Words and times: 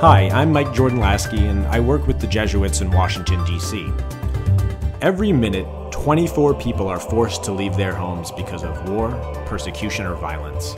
Hi, 0.00 0.28
I'm 0.28 0.52
Mike 0.52 0.72
Jordan 0.72 1.00
Laskey, 1.00 1.50
and 1.50 1.66
I 1.66 1.80
work 1.80 2.06
with 2.06 2.20
the 2.20 2.28
Jesuits 2.28 2.82
in 2.82 2.90
Washington, 2.92 3.44
D.C. 3.44 3.92
Every 5.02 5.32
minute, 5.32 5.66
24 5.90 6.54
people 6.54 6.86
are 6.86 7.00
forced 7.00 7.42
to 7.42 7.52
leave 7.52 7.76
their 7.76 7.96
homes 7.96 8.30
because 8.30 8.62
of 8.62 8.88
war, 8.88 9.10
persecution, 9.46 10.06
or 10.06 10.14
violence. 10.14 10.76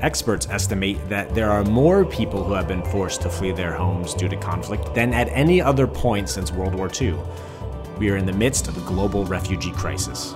Experts 0.00 0.48
estimate 0.48 0.96
that 1.10 1.34
there 1.34 1.50
are 1.50 1.62
more 1.62 2.06
people 2.06 2.42
who 2.42 2.54
have 2.54 2.66
been 2.66 2.82
forced 2.84 3.20
to 3.20 3.28
flee 3.28 3.52
their 3.52 3.74
homes 3.74 4.14
due 4.14 4.30
to 4.30 4.36
conflict 4.38 4.94
than 4.94 5.12
at 5.12 5.28
any 5.28 5.60
other 5.60 5.86
point 5.86 6.30
since 6.30 6.50
World 6.50 6.74
War 6.74 6.90
II. 6.98 7.18
We 7.98 8.08
are 8.08 8.16
in 8.16 8.24
the 8.24 8.32
midst 8.32 8.66
of 8.66 8.78
a 8.78 8.86
global 8.88 9.26
refugee 9.26 9.72
crisis. 9.72 10.34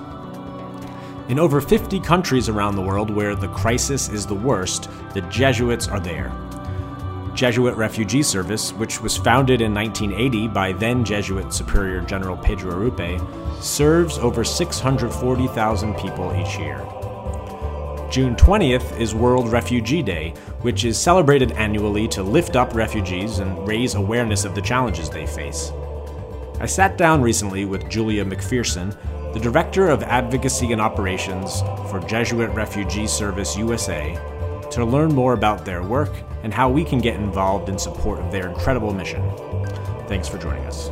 In 1.29 1.39
over 1.39 1.59
50 1.59 1.99
countries 2.01 2.47
around 2.47 2.75
the 2.75 2.83
world 2.83 3.09
where 3.09 3.33
the 3.33 3.47
crisis 3.47 4.07
is 4.07 4.27
the 4.27 4.35
worst, 4.35 4.87
the 5.15 5.21
Jesuits 5.31 5.87
are 5.87 5.99
there. 5.99 6.31
Jesuit 7.33 7.75
Refugee 7.75 8.21
Service, 8.21 8.71
which 8.73 9.01
was 9.01 9.17
founded 9.17 9.61
in 9.61 9.73
1980 9.73 10.47
by 10.49 10.71
then 10.71 11.03
Jesuit 11.03 11.51
Superior 11.51 12.01
General 12.01 12.37
Pedro 12.37 12.73
Arrupe, 12.73 13.63
serves 13.63 14.17
over 14.19 14.43
640,000 14.43 15.95
people 15.95 16.31
each 16.35 16.59
year. 16.59 16.77
June 18.11 18.35
20th 18.35 18.99
is 18.99 19.15
World 19.15 19.51
Refugee 19.51 20.03
Day, 20.03 20.35
which 20.61 20.85
is 20.85 20.99
celebrated 20.99 21.51
annually 21.53 22.07
to 22.09 22.21
lift 22.21 22.55
up 22.55 22.75
refugees 22.75 23.39
and 23.39 23.67
raise 23.67 23.95
awareness 23.95 24.45
of 24.45 24.53
the 24.53 24.61
challenges 24.61 25.09
they 25.09 25.25
face. 25.25 25.71
I 26.59 26.67
sat 26.67 26.97
down 26.97 27.23
recently 27.23 27.65
with 27.65 27.89
Julia 27.89 28.23
McPherson, 28.23 28.95
the 29.33 29.39
Director 29.39 29.89
of 29.89 30.03
Advocacy 30.03 30.71
and 30.71 30.79
Operations 30.79 31.61
for 31.89 31.99
Jesuit 32.07 32.51
Refugee 32.51 33.07
Service 33.07 33.57
USA, 33.57 34.15
to 34.73 34.85
learn 34.85 35.13
more 35.13 35.33
about 35.33 35.65
their 35.65 35.83
work 35.83 36.11
and 36.43 36.53
how 36.53 36.69
we 36.69 36.83
can 36.83 36.99
get 36.99 37.15
involved 37.15 37.69
in 37.69 37.77
support 37.77 38.19
of 38.19 38.31
their 38.31 38.49
incredible 38.49 38.93
mission. 38.93 39.21
Thanks 40.07 40.27
for 40.27 40.37
joining 40.37 40.65
us. 40.65 40.89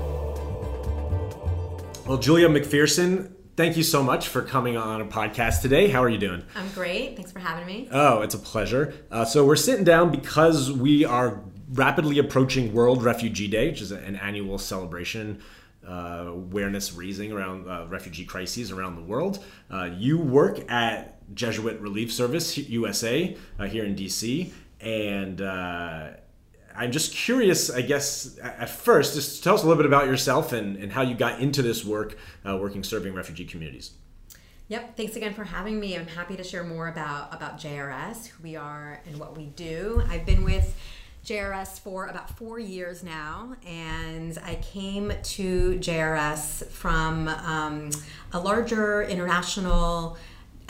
Well, 2.07 2.17
Julia 2.17 2.49
McPherson, 2.49 3.31
thank 3.55 3.77
you 3.77 3.83
so 3.83 4.03
much 4.03 4.27
for 4.27 4.41
coming 4.41 4.77
on 4.77 5.01
a 5.01 5.05
podcast 5.05 5.61
today. 5.61 5.87
How 5.87 6.03
are 6.03 6.09
you 6.09 6.17
doing? 6.17 6.43
I'm 6.55 6.69
great. 6.71 7.15
Thanks 7.15 7.31
for 7.31 7.39
having 7.39 7.65
me. 7.65 7.87
Oh, 7.91 8.21
it's 8.21 8.35
a 8.35 8.39
pleasure. 8.39 8.93
Uh, 9.09 9.25
so, 9.25 9.45
we're 9.45 9.55
sitting 9.55 9.83
down 9.83 10.11
because 10.11 10.71
we 10.71 11.05
are 11.05 11.41
rapidly 11.69 12.19
approaching 12.19 12.73
World 12.73 13.03
Refugee 13.03 13.47
Day, 13.47 13.69
which 13.69 13.81
is 13.81 13.91
an 13.91 14.15
annual 14.17 14.57
celebration. 14.57 15.41
Uh, 15.87 16.25
awareness 16.27 16.93
raising 16.93 17.31
around 17.31 17.67
uh, 17.67 17.87
refugee 17.87 18.23
crises 18.23 18.71
around 18.71 18.95
the 18.95 19.01
world. 19.01 19.43
Uh, 19.71 19.89
you 19.97 20.19
work 20.19 20.59
at 20.71 21.20
Jesuit 21.33 21.79
Relief 21.79 22.11
Service 22.11 22.57
USA 22.57 23.35
uh, 23.59 23.65
here 23.65 23.83
in 23.85 23.95
DC, 23.95 24.51
and 24.79 25.41
uh, 25.41 26.09
I'm 26.75 26.91
just 26.91 27.13
curious, 27.13 27.69
I 27.69 27.81
guess, 27.81 28.37
at 28.39 28.69
first, 28.69 29.15
just 29.15 29.43
tell 29.43 29.55
us 29.55 29.63
a 29.63 29.67
little 29.67 29.81
bit 29.81 29.85
about 29.85 30.07
yourself 30.07 30.53
and, 30.53 30.77
and 30.77 30.91
how 30.91 31.01
you 31.01 31.15
got 31.15 31.39
into 31.39 31.61
this 31.61 31.83
work, 31.83 32.17
uh, 32.47 32.57
working 32.57 32.83
serving 32.83 33.13
refugee 33.13 33.45
communities. 33.45 33.91
Yep. 34.67 34.95
Thanks 34.95 35.17
again 35.17 35.33
for 35.33 35.43
having 35.43 35.81
me. 35.81 35.97
I'm 35.97 36.07
happy 36.07 36.37
to 36.37 36.43
share 36.45 36.63
more 36.63 36.87
about 36.87 37.33
about 37.35 37.57
JRS, 37.57 38.27
who 38.27 38.43
we 38.43 38.55
are, 38.55 39.01
and 39.05 39.19
what 39.19 39.35
we 39.35 39.47
do. 39.47 40.01
I've 40.09 40.25
been 40.25 40.45
with 40.45 40.73
JRS 41.25 41.81
for 41.81 42.07
about 42.07 42.29
four 42.37 42.57
years 42.57 43.03
now, 43.03 43.57
and 43.67 44.37
I 44.45 44.55
came 44.55 45.11
to 45.21 45.77
JRS 45.77 46.67
from 46.67 47.27
um, 47.27 47.89
a 48.31 48.39
larger 48.39 49.03
international 49.03 50.17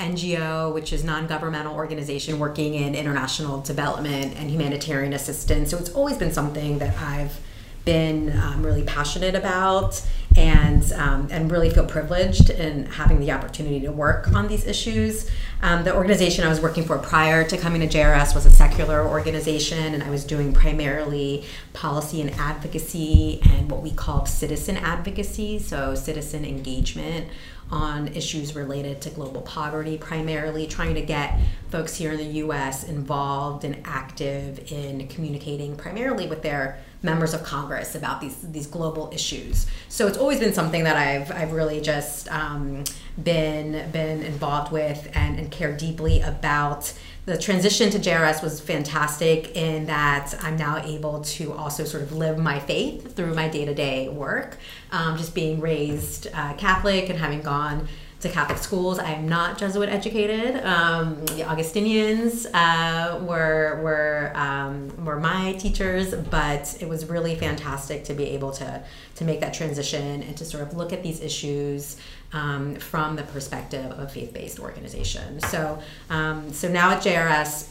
NGO, 0.02 0.74
which 0.74 0.92
is 0.92 1.04
non-governmental 1.04 1.76
organization 1.76 2.40
working 2.40 2.74
in 2.76 2.96
international 2.96 3.62
development 3.62 4.36
and 4.38 4.50
humanitarian 4.50 5.14
assistance. 5.14 5.72
So 5.72 5.78
it's 5.78 5.92
always 5.92 6.18
been 6.18 6.34
something 6.34 6.80
that 6.80 6.98
I've 7.00 7.40
been 7.86 8.38
um, 8.40 8.64
really 8.66 8.84
passionate 8.84 9.36
about 9.36 10.02
and 10.36 10.92
um, 10.94 11.28
and 11.32 11.52
really 11.52 11.70
feel 11.70 11.86
privileged 11.86 12.50
in 12.50 12.86
having 12.86 13.20
the 13.20 13.32
opportunity 13.32 13.82
to 13.82 13.92
work 13.92 14.28
on 14.34 14.48
these 14.48 14.66
issues. 14.66 15.30
Um, 15.62 15.84
the 15.84 15.96
organization 15.96 16.46
I 16.46 16.50
was 16.50 16.60
working 16.60 16.84
for 16.84 16.98
prior 16.98 17.44
to 17.44 17.58
coming 17.58 17.82
to 17.82 17.88
JRS 17.88 18.34
was 18.34 18.46
a 18.46 18.52
secular 18.52 19.06
organization, 19.06 19.94
and 19.94 20.02
I 20.02 20.10
was 20.10 20.24
doing 20.24 20.54
primarily 20.54 21.46
policy 21.74 22.22
and 22.22 22.32
advocacy 22.32 23.42
and 23.44 23.70
what 23.70 23.82
we 23.82 23.92
call 23.92 24.26
citizen 24.26 24.78
advocacy, 24.78 25.60
so 25.60 25.96
citizen 25.96 26.46
engagement 26.46 27.28
on 27.70 28.10
issues 28.10 28.54
related 28.54 29.02
to 29.02 29.10
global 29.10 29.42
poverty, 29.42 29.98
primarily 29.98 30.68
trying 30.68 30.94
to 30.96 31.02
get 31.02 31.40
folks 31.70 31.96
here 31.96 32.12
in 32.12 32.18
the 32.18 32.40
US 32.46 32.84
involved 32.84 33.64
and 33.64 33.78
active 33.86 34.72
in 34.72 35.08
communicating 35.08 35.76
primarily 35.76 36.28
with 36.28 36.42
their 36.42 36.80
members 37.04 37.34
of 37.34 37.44
Congress 37.44 37.96
about 37.96 38.22
these 38.22 38.38
these 38.42 38.68
global 38.68 39.10
issues. 39.14 39.68
So 39.90 40.08
it's 40.08 40.18
always 40.18 40.40
been 40.40 40.54
something 40.54 40.84
that 40.84 40.96
I've 40.96 41.32
I've 41.32 41.52
really 41.52 41.82
just 41.82 42.32
um, 42.32 42.84
been 43.22 43.90
been 43.92 44.24
involved 44.24 44.72
with 44.72 45.10
and, 45.14 45.40
and 45.40 45.52
care 45.52 45.76
deeply 45.76 46.22
about 46.22 46.94
the 47.26 47.38
transition 47.38 47.92
to 47.92 48.00
JRS 48.00 48.42
was 48.42 48.60
fantastic 48.60 49.56
in 49.56 49.86
that 49.86 50.34
I'm 50.42 50.58
now 50.58 50.78
able 50.78 51.22
to 51.22 51.54
also 51.54 51.84
sort 51.84 52.02
of 52.02 52.14
live 52.14 52.40
my 52.40 52.60
faith 52.60 53.16
through 53.16 53.36
my 53.36 53.48
day 53.48 53.66
to 53.66 53.76
day 53.76 54.10
work. 54.10 54.58
Um, 54.92 55.18
just 55.18 55.36
being 55.36 55.60
raised 55.60 56.28
uh, 56.34 56.54
Catholic 56.54 57.10
and 57.10 57.20
having 57.20 57.42
gone 57.42 57.88
to 58.22 58.30
Catholic 58.30 58.60
schools. 58.60 59.00
I 59.00 59.12
am 59.12 59.28
not 59.28 59.58
Jesuit 59.58 59.90
educated. 59.90 60.64
Um, 60.64 61.26
the 61.26 61.44
Augustinians 61.44 62.46
uh, 62.54 63.20
were 63.24 63.80
were 63.82 64.32
um, 64.36 65.06
were 65.06 65.20
my 65.20 65.54
teachers, 65.54 66.14
but 66.14 66.78
it 66.80 66.88
was 66.88 67.08
really 67.08 67.36
fantastic 67.36 68.04
to 68.06 68.14
be 68.14 68.26
able 68.30 68.52
to 68.54 68.84
to 69.16 69.26
make 69.26 69.40
that 69.42 69.54
transition 69.54 70.24
and 70.24 70.38
to 70.38 70.46
sort 70.46 70.64
of 70.64 70.76
look 70.76 70.94
at 70.94 71.04
these 71.04 71.20
issues 71.20 71.98
um, 72.34 72.76
from 72.76 73.16
the 73.16 73.24
perspective 73.24 73.92
of 73.92 74.00
a 74.00 74.08
faith-based 74.08 74.60
organization. 74.60 75.40
So, 75.42 75.80
um, 76.10 76.54
so 76.54 76.68
now 76.70 76.92
at 76.92 77.04
JRS, 77.04 77.70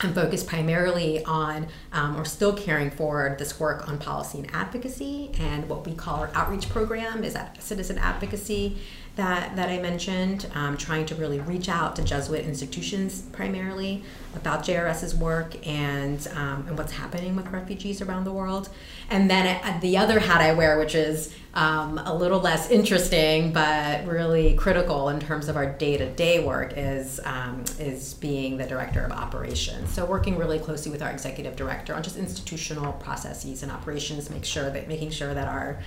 I'm 0.00 0.12
focused 0.12 0.48
primarily 0.48 1.24
on, 1.24 1.68
um, 1.92 2.18
or 2.18 2.24
still 2.24 2.52
carrying 2.52 2.90
forward 2.90 3.38
this 3.38 3.60
work 3.60 3.88
on 3.88 3.98
policy 3.98 4.38
and 4.38 4.50
advocacy, 4.52 5.30
and 5.38 5.68
what 5.68 5.86
we 5.86 5.94
call 5.94 6.20
our 6.20 6.30
outreach 6.34 6.68
program 6.68 7.22
is 7.22 7.34
that 7.34 7.62
citizen 7.62 7.98
advocacy 7.98 8.78
that, 9.16 9.54
that 9.54 9.68
I 9.68 9.80
mentioned, 9.80 10.50
um, 10.54 10.76
trying 10.76 11.06
to 11.06 11.14
really 11.14 11.38
reach 11.40 11.68
out 11.68 11.94
to 11.96 12.02
Jesuit 12.02 12.44
institutions 12.44 13.22
primarily 13.32 14.02
about 14.34 14.64
JRS's 14.64 15.14
work 15.14 15.54
and, 15.66 16.26
um, 16.34 16.66
and 16.66 16.76
what's 16.76 16.92
happening 16.92 17.36
with 17.36 17.46
refugees 17.48 18.02
around 18.02 18.24
the 18.24 18.32
world. 18.32 18.68
And 19.10 19.30
then 19.30 19.60
uh, 19.62 19.78
the 19.80 19.96
other 19.98 20.18
hat 20.18 20.40
I 20.40 20.52
wear, 20.52 20.78
which 20.78 20.96
is 20.96 21.32
um, 21.54 21.98
a 21.98 22.12
little 22.12 22.40
less 22.40 22.68
interesting 22.70 23.52
but 23.52 24.04
really 24.06 24.54
critical 24.54 25.08
in 25.08 25.20
terms 25.20 25.48
of 25.48 25.56
our 25.56 25.66
day-to-day 25.66 26.44
work, 26.44 26.72
is 26.76 27.20
um, 27.24 27.62
is 27.78 28.14
being 28.14 28.56
the 28.56 28.66
director 28.66 29.04
of 29.04 29.12
operations. 29.12 29.92
So 29.92 30.04
working 30.04 30.36
really 30.36 30.58
closely 30.58 30.90
with 30.90 31.02
our 31.02 31.10
executive 31.10 31.54
director 31.54 31.94
on 31.94 32.02
just 32.02 32.16
institutional 32.16 32.94
processes 32.94 33.62
and 33.62 33.70
operations, 33.70 34.30
make 34.30 34.44
sure 34.44 34.68
that 34.70 34.88
making 34.88 35.10
sure 35.10 35.32
that 35.32 35.46
our 35.46 35.78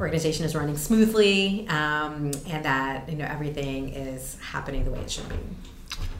organization 0.00 0.44
is 0.44 0.54
running 0.54 0.76
smoothly 0.76 1.68
um, 1.68 2.32
and 2.48 2.64
that 2.64 3.08
you 3.08 3.16
know 3.16 3.26
everything 3.26 3.90
is 3.90 4.36
happening 4.40 4.84
the 4.84 4.90
way 4.90 5.00
it 5.00 5.10
should 5.10 5.28
be. 5.28 5.36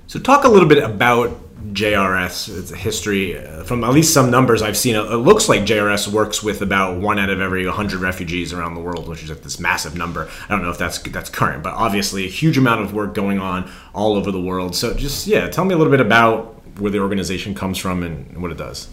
So, 0.07 0.19
talk 0.21 0.45
a 0.45 0.49
little 0.49 0.69
bit 0.69 0.83
about 0.83 1.41
JRS. 1.73 2.57
It's 2.57 2.71
a 2.71 2.77
history 2.77 3.39
uh, 3.39 3.65
from 3.65 3.83
at 3.85 3.93
least 3.93 4.13
some 4.13 4.31
numbers 4.31 4.61
I've 4.63 4.77
seen. 4.77 4.95
It 4.95 5.01
looks 5.01 5.49
like 5.49 5.63
JRS 5.63 6.09
works 6.09 6.43
with 6.43 6.61
about 6.61 7.01
one 7.01 7.19
out 7.19 7.31
of 7.31 7.41
every 7.41 7.65
100 7.67 8.01
refugees 8.01 8.53
around 8.53 8.75
the 8.75 8.81
world, 8.81 9.09
which 9.09 9.23
is 9.23 9.31
like 9.31 9.43
this 9.43 9.59
massive 9.59 9.97
number. 9.97 10.29
I 10.49 10.53
don't 10.53 10.63
know 10.63 10.71
if 10.71 10.79
that's 10.79 10.99
that's 10.99 11.31
current, 11.31 11.63
but 11.63 11.73
obviously 11.75 12.27
a 12.27 12.29
huge 12.29 12.59
amount 12.59 12.83
of 12.83 12.93
work 12.93 13.15
going 13.15 13.41
on 13.41 13.71
all 13.95 14.15
over 14.15 14.31
the 14.31 14.41
world. 14.41 14.77
So, 14.77 14.95
just 14.95 15.27
yeah, 15.27 15.49
tell 15.49 15.65
me 15.65 15.75
a 15.75 15.79
little 15.79 15.91
bit 15.91 16.01
about 16.01 16.55
where 16.79 16.91
the 16.91 17.01
organization 17.01 17.55
comes 17.55 17.79
from 17.79 18.03
and 18.03 18.41
what 18.43 18.51
it 18.51 18.59
does. 18.59 18.89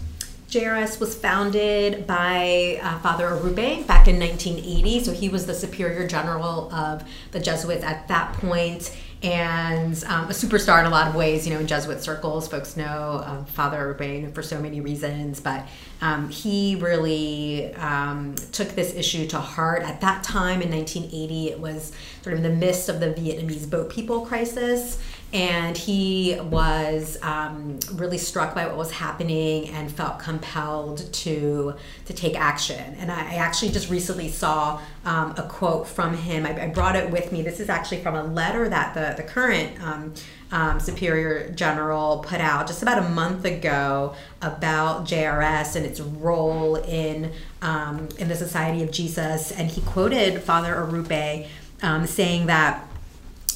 JRS 0.51 0.99
was 0.99 1.15
founded 1.15 2.05
by 2.05 2.77
uh, 2.83 2.99
Father 2.99 3.29
Arrupe 3.29 3.87
back 3.87 4.09
in 4.09 4.19
1980. 4.19 5.05
So 5.05 5.13
he 5.13 5.29
was 5.29 5.45
the 5.45 5.53
Superior 5.53 6.05
General 6.05 6.69
of 6.73 7.03
the 7.31 7.39
Jesuits 7.39 7.85
at 7.85 8.09
that 8.09 8.33
point 8.33 8.93
and 9.23 10.03
um, 10.07 10.25
a 10.25 10.33
superstar 10.33 10.81
in 10.81 10.87
a 10.87 10.89
lot 10.89 11.07
of 11.07 11.15
ways. 11.15 11.47
You 11.47 11.53
know, 11.53 11.59
in 11.61 11.67
Jesuit 11.67 12.01
circles, 12.03 12.49
folks 12.49 12.75
know 12.75 13.23
um, 13.25 13.45
Father 13.45 13.77
Arrupe 13.77 14.33
for 14.33 14.41
so 14.41 14.59
many 14.59 14.81
reasons, 14.81 15.39
but 15.39 15.67
um, 16.01 16.27
he 16.27 16.75
really 16.75 17.73
um, 17.75 18.35
took 18.51 18.69
this 18.69 18.93
issue 18.93 19.27
to 19.27 19.39
heart. 19.39 19.83
At 19.83 20.01
that 20.01 20.21
time 20.21 20.61
in 20.61 20.69
1980, 20.69 21.49
it 21.49 21.59
was 21.61 21.93
sort 22.23 22.33
of 22.33 22.43
in 22.43 22.51
the 22.51 22.57
midst 22.57 22.89
of 22.89 22.99
the 22.99 23.13
Vietnamese 23.13 23.69
boat 23.69 23.89
people 23.89 24.25
crisis 24.25 24.97
and 25.33 25.77
he 25.77 26.37
was 26.41 27.17
um, 27.21 27.79
really 27.93 28.17
struck 28.17 28.53
by 28.53 28.67
what 28.67 28.75
was 28.75 28.91
happening 28.91 29.69
and 29.69 29.89
felt 29.89 30.19
compelled 30.19 31.11
to 31.13 31.73
to 32.05 32.13
take 32.13 32.37
action. 32.37 32.95
And 32.99 33.09
I, 33.09 33.33
I 33.33 33.35
actually 33.35 33.71
just 33.71 33.89
recently 33.89 34.27
saw 34.27 34.81
um, 35.05 35.33
a 35.37 35.43
quote 35.43 35.87
from 35.87 36.17
him. 36.17 36.45
I, 36.45 36.63
I, 36.63 36.67
brought 36.67 36.97
it 36.97 37.09
with 37.09 37.31
me. 37.31 37.41
This 37.41 37.61
is 37.61 37.69
actually 37.69 38.01
from 38.01 38.15
a 38.15 38.23
letter 38.23 38.67
that 38.67 38.93
the 38.93 39.21
the 39.21 39.27
current 39.27 39.81
um, 39.81 40.13
um 40.51 40.79
Superior 40.81 41.49
General 41.51 42.19
put 42.19 42.41
out 42.41 42.67
just 42.67 42.81
about 42.81 42.97
a 42.97 43.09
month 43.09 43.45
ago 43.45 44.13
about 44.41 45.05
JRS 45.05 45.77
and 45.77 45.85
its 45.85 46.01
role 46.01 46.75
in 46.75 47.31
um, 47.61 48.09
in 48.19 48.27
the 48.27 48.35
Society 48.35 48.83
of 48.83 48.91
Jesus. 48.91 49.53
And 49.53 49.69
he 49.69 49.79
quoted 49.81 50.41
Father 50.41 50.75
Arrupe 50.75 51.47
um, 51.81 52.05
saying 52.05 52.47
that 52.47 52.85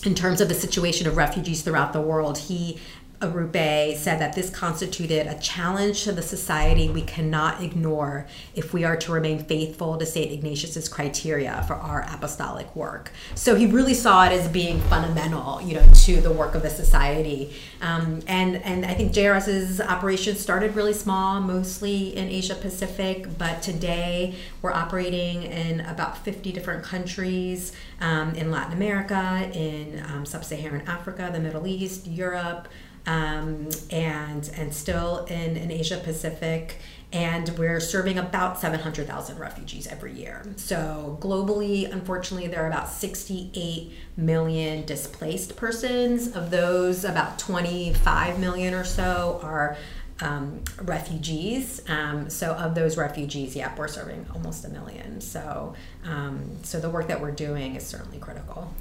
in 0.05 0.15
terms 0.15 0.41
of 0.41 0.49
the 0.49 0.55
situation 0.55 1.07
of 1.07 1.17
refugees 1.17 1.61
throughout 1.61 1.93
the 1.93 2.01
world, 2.01 2.37
he 2.37 2.79
Arrupe 3.21 3.95
said 3.95 4.19
that 4.19 4.33
this 4.33 4.49
constituted 4.49 5.27
a 5.27 5.39
challenge 5.39 6.03
to 6.03 6.11
the 6.11 6.21
society 6.21 6.89
we 6.89 7.01
cannot 7.01 7.61
ignore 7.61 8.27
if 8.55 8.73
we 8.73 8.83
are 8.83 8.97
to 8.97 9.11
remain 9.11 9.39
faithful 9.39 9.97
to 9.97 10.05
St. 10.05 10.31
Ignatius's 10.31 10.89
criteria 10.89 11.63
for 11.67 11.75
our 11.75 12.05
apostolic 12.11 12.75
work. 12.75 13.11
So 13.35 13.55
he 13.55 13.67
really 13.67 13.93
saw 13.93 14.25
it 14.25 14.31
as 14.31 14.47
being 14.47 14.79
fundamental, 14.81 15.61
you 15.61 15.75
know, 15.75 15.85
to 16.03 16.21
the 16.21 16.31
work 16.31 16.55
of 16.55 16.61
the 16.61 16.69
society. 16.69 17.53
Um, 17.81 18.21
and 18.27 18.57
and 18.63 18.85
I 18.85 18.93
think 18.93 19.13
JRS's 19.13 19.79
operations 19.79 20.39
started 20.39 20.75
really 20.75 20.93
small, 20.93 21.39
mostly 21.41 22.15
in 22.15 22.27
Asia 22.27 22.55
Pacific, 22.55 23.27
but 23.37 23.61
today 23.61 24.35
we're 24.61 24.73
operating 24.73 25.43
in 25.43 25.81
about 25.81 26.17
50 26.17 26.51
different 26.51 26.83
countries 26.83 27.71
um, 28.01 28.35
in 28.35 28.51
Latin 28.51 28.73
America, 28.73 29.49
in 29.53 30.03
um, 30.11 30.25
Sub-Saharan 30.25 30.81
Africa, 30.87 31.29
the 31.31 31.39
Middle 31.39 31.65
East, 31.67 32.07
Europe 32.07 32.67
um, 33.05 33.69
and 33.91 34.49
and 34.55 34.73
still 34.73 35.25
in, 35.25 35.57
in 35.57 35.71
Asia 35.71 35.97
Pacific. 35.97 36.77
And 37.13 37.47
we're 37.57 37.79
serving 37.79 38.17
about 38.17 38.59
700,000 38.59 39.39
refugees 39.39 39.87
every 39.87 40.11
year. 40.11 40.45
So, 40.57 41.17
globally, 41.21 41.89
unfortunately, 41.89 42.47
there 42.49 42.63
are 42.63 42.67
about 42.67 42.89
68 42.89 43.93
million 44.17 44.85
displaced 44.85 45.55
persons. 45.55 46.35
Of 46.35 46.51
those, 46.51 47.05
about 47.05 47.39
25 47.39 48.39
million 48.39 48.73
or 48.73 48.83
so 48.83 49.39
are 49.43 49.77
um, 50.21 50.63
refugees. 50.81 51.81
Um, 51.89 52.29
so 52.29 52.53
of 52.53 52.75
those 52.75 52.97
refugees, 52.97 53.55
yeah, 53.55 53.73
we're 53.75 53.87
serving 53.87 54.25
almost 54.33 54.65
a 54.65 54.69
million. 54.69 55.21
So 55.21 55.75
um, 56.05 56.63
so 56.63 56.79
the 56.79 56.89
work 56.89 57.07
that 57.07 57.19
we're 57.19 57.31
doing 57.31 57.75
is 57.75 57.85
certainly 57.85 58.19
critical. 58.19 58.73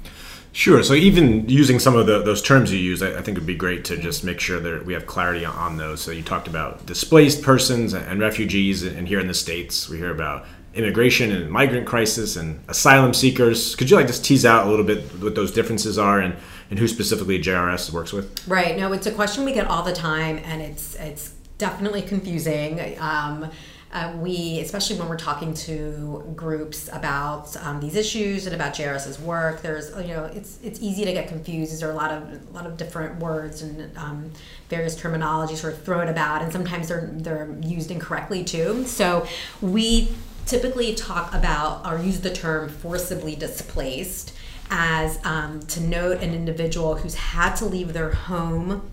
Sure. 0.51 0.81
So 0.83 0.93
even 0.93 1.49
using 1.49 1.79
some 1.79 1.97
of 1.97 2.05
the, 2.05 2.21
those 2.21 2.41
terms 2.41 2.71
you 2.71 2.79
use, 2.79 3.03
I, 3.03 3.17
I 3.17 3.21
think 3.21 3.37
would 3.37 3.45
be 3.45 3.55
great 3.55 3.83
to 3.85 3.97
just 3.97 4.23
make 4.23 4.39
sure 4.39 4.57
that 4.61 4.85
we 4.85 4.93
have 4.93 5.05
clarity 5.05 5.43
on 5.43 5.75
those. 5.75 5.99
So 5.99 6.11
you 6.11 6.23
talked 6.23 6.47
about 6.47 6.85
displaced 6.85 7.41
persons 7.41 7.93
and 7.93 8.21
refugees, 8.21 8.81
and 8.83 9.05
here 9.05 9.19
in 9.19 9.27
the 9.27 9.33
states, 9.33 9.89
we 9.89 9.97
hear 9.97 10.11
about 10.11 10.45
immigration 10.73 11.31
and 11.31 11.51
migrant 11.51 11.85
crisis 11.85 12.37
and 12.37 12.61
asylum 12.69 13.13
seekers. 13.13 13.75
Could 13.75 13.89
you 13.89 13.97
like 13.97 14.07
just 14.07 14.23
tease 14.23 14.45
out 14.45 14.65
a 14.65 14.69
little 14.69 14.85
bit 14.85 15.03
what 15.21 15.35
those 15.35 15.51
differences 15.51 15.97
are 15.97 16.21
and, 16.21 16.35
and 16.69 16.79
who 16.79 16.87
specifically 16.87 17.39
JRS 17.39 17.91
works 17.91 18.11
with? 18.11 18.47
Right. 18.47 18.77
No, 18.77 18.91
it's 18.93 19.07
a 19.07 19.11
question 19.11 19.45
we 19.45 19.53
get 19.53 19.67
all 19.67 19.83
the 19.83 19.93
time, 19.93 20.39
and 20.43 20.61
it's 20.61 20.95
it's 20.95 21.33
definitely 21.57 22.01
confusing. 22.01 22.97
Um, 22.99 23.51
uh, 23.95 24.11
we, 24.17 24.59
especially 24.59 24.97
when 24.99 25.07
we're 25.07 25.15
talking 25.15 25.53
to 25.53 26.21
groups 26.35 26.89
about 26.91 27.55
um, 27.63 27.79
these 27.79 27.95
issues 27.95 28.45
and 28.45 28.53
about 28.53 28.73
JRS's 28.73 29.17
work, 29.19 29.61
there's 29.61 29.89
you 30.05 30.13
know 30.13 30.25
it's 30.25 30.59
it's 30.61 30.81
easy 30.81 31.05
to 31.05 31.13
get 31.13 31.29
confused. 31.29 31.81
There 31.81 31.87
are 31.87 31.93
a 31.93 31.95
lot 31.95 32.11
of 32.11 32.49
a 32.49 32.53
lot 32.53 32.65
of 32.65 32.75
different 32.75 33.19
words 33.19 33.61
and 33.61 33.97
um, 33.97 34.31
various 34.69 34.97
terminology 34.97 35.55
sort 35.55 35.73
of 35.73 35.83
thrown 35.83 36.09
about, 36.09 36.41
and 36.41 36.51
sometimes 36.51 36.89
they're 36.89 37.09
they're 37.13 37.55
used 37.61 37.89
incorrectly 37.89 38.43
too. 38.43 38.83
So 38.85 39.25
we 39.61 40.09
typically 40.45 40.93
talk 40.93 41.33
about 41.33 41.85
or 41.89 41.97
use 41.97 42.19
the 42.19 42.33
term 42.33 42.67
forcibly 42.67 43.35
displaced 43.35 44.34
as 44.69 45.23
um, 45.25 45.61
to 45.61 45.79
note 45.81 46.21
an 46.21 46.33
individual 46.33 46.95
who's 46.95 47.15
had 47.15 47.55
to 47.55 47.65
leave 47.65 47.93
their 47.93 48.11
home 48.11 48.89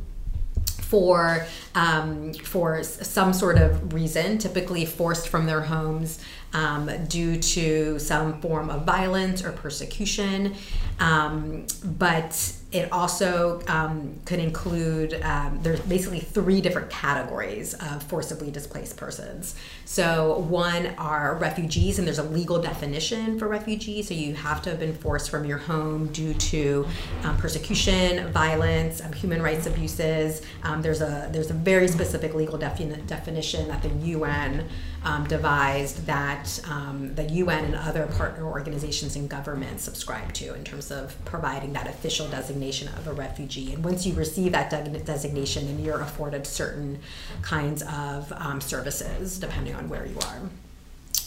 for 0.81 1.47
um, 1.75 2.33
for 2.35 2.83
some 2.83 3.33
sort 3.33 3.59
of 3.59 3.93
reason, 3.93 4.39
typically 4.39 4.85
forced 4.85 5.29
from 5.29 5.47
their 5.47 5.63
homes 5.63 6.19
um, 6.53 6.91
due 7.07 7.39
to 7.39 7.99
some 7.99 8.41
form 8.41 8.71
of 8.71 8.85
violence 8.85 9.43
or 9.43 9.53
persecution. 9.53 10.55
Um, 11.01 11.67
but 11.83 12.55
it 12.71 12.91
also 12.91 13.61
um, 13.69 14.19
could 14.25 14.39
include 14.39 15.21
um, 15.23 15.59
there's 15.63 15.81
basically 15.81 16.21
three 16.21 16.61
different 16.61 16.89
categories 16.91 17.75
of 17.75 18.03
forcibly 18.05 18.51
displaced 18.51 18.97
persons. 18.97 19.55
So 19.85 20.39
one 20.39 20.87
are 20.97 21.37
refugees, 21.37 21.99
and 21.99 22.07
there's 22.07 22.19
a 22.19 22.23
legal 22.23 22.63
definition 22.63 23.39
for 23.39 23.49
refugees. 23.49 24.09
So 24.09 24.15
you 24.15 24.35
have 24.35 24.63
to 24.63 24.71
have 24.71 24.79
been 24.79 24.95
forced 24.95 25.31
from 25.31 25.45
your 25.45 25.59
home 25.59 26.09
due 26.13 26.35
to 26.35 26.87
um, 27.25 27.37
persecution, 27.37 28.31
violence, 28.33 29.03
um, 29.03 29.13
human 29.13 29.43
rights 29.43 29.67
abuses. 29.67 30.43
There's 30.79 31.03
a 31.03 31.29
there's 31.33 31.51
a 31.51 31.55
very 31.63 31.89
specific 31.89 32.35
legal 32.35 32.59
defini- 32.59 33.07
definition 33.07 33.69
that 33.69 33.83
the 33.83 33.89
UN 33.89 34.69
um, 35.05 35.27
devised 35.27 36.07
that 36.07 36.61
um, 36.69 37.15
the 37.15 37.25
UN 37.25 37.65
and 37.65 37.75
other 37.75 38.07
partner 38.07 38.45
organizations 38.45 39.17
and 39.17 39.29
governments 39.29 39.83
subscribe 39.83 40.33
to 40.35 40.55
in 40.55 40.65
terms 40.65 40.91
of 40.91 41.17
providing 41.25 41.73
that 41.73 41.87
official 41.87 42.29
designation 42.29 42.89
of 42.89 43.07
a 43.07 43.13
refugee. 43.13 43.73
And 43.73 43.85
once 43.85 44.07
you 44.07 44.15
receive 44.15 44.53
that 44.53 44.71
de- 44.71 44.99
designation, 45.01 45.67
then 45.67 45.85
you're 45.85 46.01
afforded 46.01 46.47
certain 46.47 47.01
kinds 47.43 47.83
of 47.83 48.33
um, 48.33 48.61
services 48.61 49.39
depending 49.39 49.75
on 49.75 49.89
where 49.89 50.07
you 50.07 50.19
are. 50.21 50.41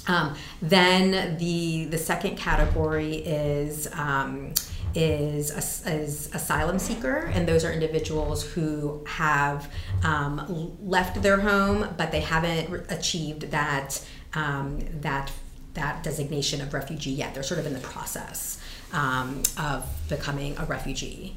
Um, 0.07 0.35
then 0.61 1.37
the 1.39 1.85
the 1.85 1.97
second 1.97 2.37
category 2.37 3.15
is 3.15 3.87
um, 3.93 4.53
is, 4.95 5.51
is 5.85 6.33
asylum 6.33 6.79
seeker, 6.79 7.29
and 7.33 7.47
those 7.47 7.65
are 7.65 7.71
individuals 7.71 8.43
who 8.43 9.03
have 9.05 9.69
um, 10.03 10.77
left 10.81 11.21
their 11.21 11.39
home, 11.39 11.93
but 11.97 12.11
they 12.11 12.21
haven't 12.21 12.89
achieved 12.89 13.51
that 13.51 14.03
um, 14.33 14.79
that 15.01 15.31
that 15.75 16.03
designation 16.03 16.61
of 16.61 16.73
refugee 16.73 17.11
yet. 17.11 17.33
They're 17.33 17.43
sort 17.43 17.59
of 17.59 17.65
in 17.65 17.73
the 17.73 17.79
process 17.79 18.61
um, 18.93 19.43
of 19.57 19.85
becoming 20.07 20.57
a 20.57 20.65
refugee. 20.65 21.35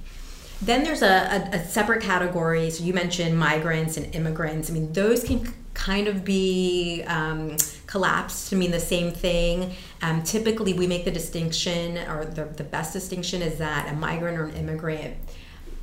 Then 0.62 0.84
there's 0.84 1.02
a, 1.02 1.50
a, 1.52 1.56
a, 1.56 1.64
separate 1.64 2.02
category. 2.02 2.70
So 2.70 2.84
you 2.84 2.93
mentioned 2.93 3.38
migrants 3.38 3.96
and 3.96 4.14
immigrants. 4.14 4.70
I 4.70 4.75
mean, 4.75 4.93
those 4.93 5.25
can 5.25 5.52
kind 5.79 6.09
of 6.09 6.25
be 6.25 7.03
um, 7.07 7.57
collapsed 7.87 8.51
to 8.51 8.57
mean 8.57 8.73
the 8.73 8.81
same 8.81 9.13
thing. 9.13 9.73
Um, 10.03 10.23
typically, 10.25 10.73
we 10.73 10.87
make 10.87 11.05
the 11.05 11.13
distinction, 11.13 11.97
or 12.09 12.25
the, 12.25 12.45
the 12.45 12.65
best 12.65 12.93
distinction 12.93 13.43
is 13.43 13.59
that 13.59 13.91
a 13.91 13.95
migrant 13.97 14.37
or 14.37 14.45
an 14.47 14.57
immigrant 14.57 15.17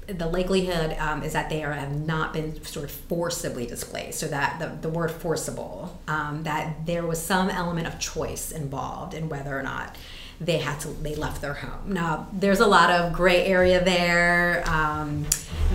the 0.07 0.27
likelihood 0.27 0.95
um, 0.99 1.23
is 1.23 1.33
that 1.33 1.49
they 1.49 1.63
are, 1.63 1.73
have 1.73 1.99
not 2.05 2.31
been 2.31 2.63
sort 2.63 2.85
of 2.85 2.91
forcibly 2.91 3.65
displaced. 3.65 4.19
So 4.19 4.27
that 4.27 4.59
the, 4.59 4.87
the 4.87 4.89
word 4.89 5.09
forcible, 5.09 5.99
um, 6.07 6.43
that 6.43 6.85
there 6.85 7.05
was 7.07 7.19
some 7.19 7.49
element 7.49 7.87
of 7.87 7.99
choice 7.99 8.51
involved 8.51 9.15
in 9.15 9.29
whether 9.29 9.57
or 9.57 9.63
not 9.63 9.95
they 10.39 10.57
had 10.57 10.79
to 10.81 10.89
they 10.89 11.15
left 11.15 11.41
their 11.41 11.53
home. 11.53 11.93
Now 11.93 12.27
there's 12.33 12.59
a 12.59 12.67
lot 12.67 12.91
of 12.91 13.13
gray 13.13 13.45
area 13.45 13.83
there. 13.83 14.63
Um, 14.67 15.25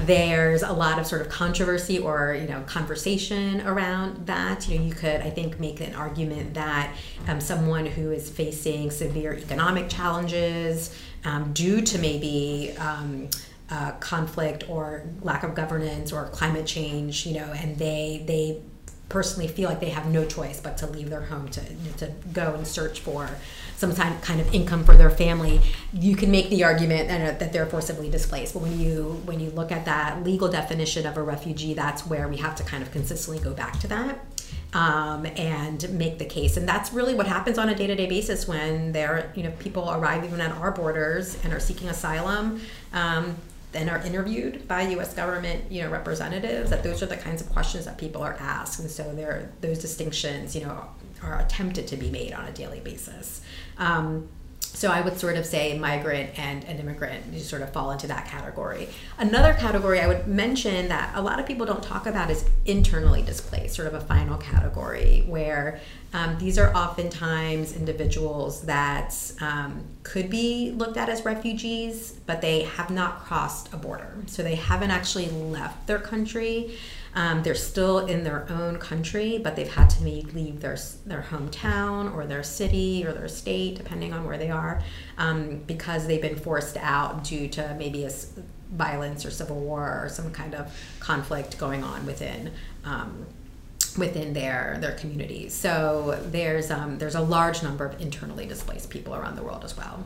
there's 0.04 0.62
a 0.62 0.72
lot 0.72 0.98
of 0.98 1.06
sort 1.06 1.22
of 1.22 1.28
controversy 1.28 1.98
or 1.98 2.34
you 2.34 2.46
know 2.46 2.62
conversation 2.62 3.60
around 3.62 4.26
that. 4.26 4.68
You 4.68 4.78
know 4.78 4.84
you 4.84 4.92
could 4.92 5.20
i 5.20 5.30
think 5.30 5.60
make 5.60 5.80
an 5.80 5.94
argument 5.94 6.54
that 6.54 6.94
um, 7.28 7.40
someone 7.40 7.86
who 7.86 8.10
is 8.10 8.28
facing 8.28 8.90
severe 8.90 9.34
economic 9.34 9.88
challenges 9.88 10.94
um, 11.24 11.52
due 11.52 11.80
to 11.82 11.98
maybe 11.98 12.74
um, 12.78 13.28
uh, 13.70 13.92
conflict 13.92 14.68
or 14.68 15.04
lack 15.22 15.42
of 15.42 15.54
governance 15.54 16.12
or 16.12 16.26
climate 16.28 16.66
change 16.66 17.26
you 17.26 17.34
know 17.34 17.52
and 17.52 17.76
they 17.78 18.24
they 18.26 18.60
personally 19.10 19.48
feel 19.48 19.68
like 19.68 19.80
they 19.80 19.90
have 19.90 20.06
no 20.06 20.24
choice 20.24 20.60
but 20.60 20.78
to 20.78 20.86
leave 20.86 21.10
their 21.10 21.22
home 21.22 21.48
to, 21.48 21.60
to 21.98 22.10
go 22.32 22.54
and 22.54 22.66
search 22.66 23.00
for 23.00 23.28
some 23.76 23.94
kind 23.94 24.40
of 24.40 24.54
income 24.54 24.84
for 24.84 24.94
their 24.94 25.10
family, 25.10 25.60
you 25.92 26.14
can 26.14 26.30
make 26.30 26.48
the 26.48 26.62
argument 26.64 27.08
that 27.08 27.52
they're 27.52 27.66
forcibly 27.66 28.08
displaced. 28.08 28.54
But 28.54 28.62
when 28.62 28.78
you 28.78 29.20
when 29.24 29.40
you 29.40 29.50
look 29.50 29.72
at 29.72 29.84
that 29.86 30.22
legal 30.22 30.48
definition 30.48 31.06
of 31.06 31.16
a 31.16 31.22
refugee, 31.22 31.74
that's 31.74 32.06
where 32.06 32.28
we 32.28 32.36
have 32.36 32.54
to 32.56 32.62
kind 32.62 32.82
of 32.82 32.90
consistently 32.92 33.42
go 33.42 33.52
back 33.52 33.78
to 33.80 33.88
that. 33.88 34.20
Um, 34.72 35.26
and 35.26 35.90
make 35.98 36.18
the 36.18 36.24
case. 36.24 36.56
And 36.56 36.68
that's 36.68 36.92
really 36.92 37.12
what 37.12 37.26
happens 37.26 37.58
on 37.58 37.68
a 37.68 37.74
day 37.74 37.88
to 37.88 37.96
day 37.96 38.06
basis 38.06 38.46
when 38.46 38.92
there, 38.92 39.32
you 39.34 39.42
know, 39.42 39.50
people 39.58 39.90
arrive 39.90 40.22
even 40.22 40.40
at 40.40 40.52
our 40.52 40.70
borders 40.70 41.36
and 41.42 41.52
are 41.52 41.58
seeking 41.58 41.88
asylum. 41.88 42.60
Um, 42.92 43.36
and 43.74 43.88
are 43.88 43.98
interviewed 43.98 44.66
by 44.66 44.82
U.S. 44.82 45.14
government, 45.14 45.70
you 45.70 45.82
know, 45.82 45.90
representatives. 45.90 46.70
That 46.70 46.82
those 46.82 47.02
are 47.02 47.06
the 47.06 47.16
kinds 47.16 47.40
of 47.40 47.50
questions 47.50 47.84
that 47.84 47.98
people 47.98 48.22
are 48.22 48.36
asked, 48.38 48.80
and 48.80 48.90
so 48.90 49.14
there 49.14 49.50
those 49.60 49.78
distinctions, 49.78 50.54
you 50.54 50.62
know, 50.62 50.88
are 51.22 51.40
attempted 51.40 51.86
to 51.88 51.96
be 51.96 52.10
made 52.10 52.32
on 52.32 52.46
a 52.46 52.52
daily 52.52 52.80
basis. 52.80 53.42
Um, 53.78 54.28
so 54.72 54.90
I 54.90 55.00
would 55.00 55.18
sort 55.18 55.36
of 55.36 55.44
say 55.44 55.76
migrant 55.76 56.38
and 56.38 56.64
an 56.64 56.78
immigrant 56.78 57.26
you 57.32 57.40
sort 57.40 57.62
of 57.62 57.72
fall 57.72 57.90
into 57.90 58.06
that 58.06 58.26
category. 58.26 58.88
Another 59.18 59.52
category 59.54 60.00
I 60.00 60.06
would 60.06 60.26
mention 60.26 60.88
that 60.88 61.12
a 61.14 61.20
lot 61.20 61.40
of 61.40 61.46
people 61.46 61.66
don't 61.66 61.82
talk 61.82 62.06
about 62.06 62.30
is 62.30 62.44
internally 62.64 63.22
displaced, 63.22 63.74
sort 63.74 63.88
of 63.88 63.94
a 63.94 64.00
final 64.00 64.38
category 64.38 65.24
where 65.26 65.80
um, 66.12 66.38
these 66.38 66.58
are 66.58 66.74
oftentimes 66.74 67.76
individuals 67.76 68.62
that 68.62 69.14
um, 69.40 69.84
could 70.02 70.28
be 70.28 70.72
looked 70.72 70.96
at 70.96 71.08
as 71.08 71.24
refugees, 71.24 72.18
but 72.26 72.40
they 72.40 72.62
have 72.62 72.90
not 72.90 73.20
crossed 73.24 73.72
a 73.72 73.76
border. 73.76 74.16
So 74.26 74.42
they 74.42 74.56
haven't 74.56 74.90
actually 74.90 75.28
left 75.28 75.86
their 75.86 76.00
country. 76.00 76.76
Um, 77.14 77.42
they're 77.42 77.54
still 77.54 78.06
in 78.06 78.24
their 78.24 78.46
own 78.50 78.78
country, 78.78 79.38
but 79.38 79.54
they've 79.56 79.72
had 79.72 79.90
to 79.90 80.02
maybe 80.02 80.30
leave 80.32 80.60
their 80.60 80.78
their 81.06 81.22
hometown 81.22 82.14
or 82.14 82.26
their 82.26 82.42
city 82.42 83.04
or 83.04 83.12
their 83.12 83.28
state, 83.28 83.76
depending 83.76 84.12
on 84.12 84.24
where 84.24 84.38
they 84.38 84.50
are, 84.50 84.82
um, 85.18 85.58
because 85.66 86.06
they've 86.06 86.22
been 86.22 86.36
forced 86.36 86.76
out 86.76 87.24
due 87.24 87.48
to 87.48 87.74
maybe 87.78 88.04
a 88.04 88.10
violence 88.72 89.24
or 89.26 89.30
civil 89.30 89.58
war 89.58 90.02
or 90.04 90.08
some 90.08 90.30
kind 90.30 90.54
of 90.54 90.72
conflict 91.00 91.58
going 91.58 91.82
on 91.82 92.06
within. 92.06 92.52
Within 93.96 94.32
their 94.32 94.78
their 94.80 94.92
communities, 94.92 95.54
so 95.54 96.18
there's 96.26 96.70
um, 96.70 96.98
there's 96.98 97.14
a 97.14 97.20
large 97.20 97.62
number 97.62 97.86
of 97.86 98.00
internally 98.00 98.46
displaced 98.46 98.90
people 98.90 99.14
around 99.14 99.36
the 99.36 99.42
world 99.42 99.64
as 99.64 99.76
well. 99.76 100.04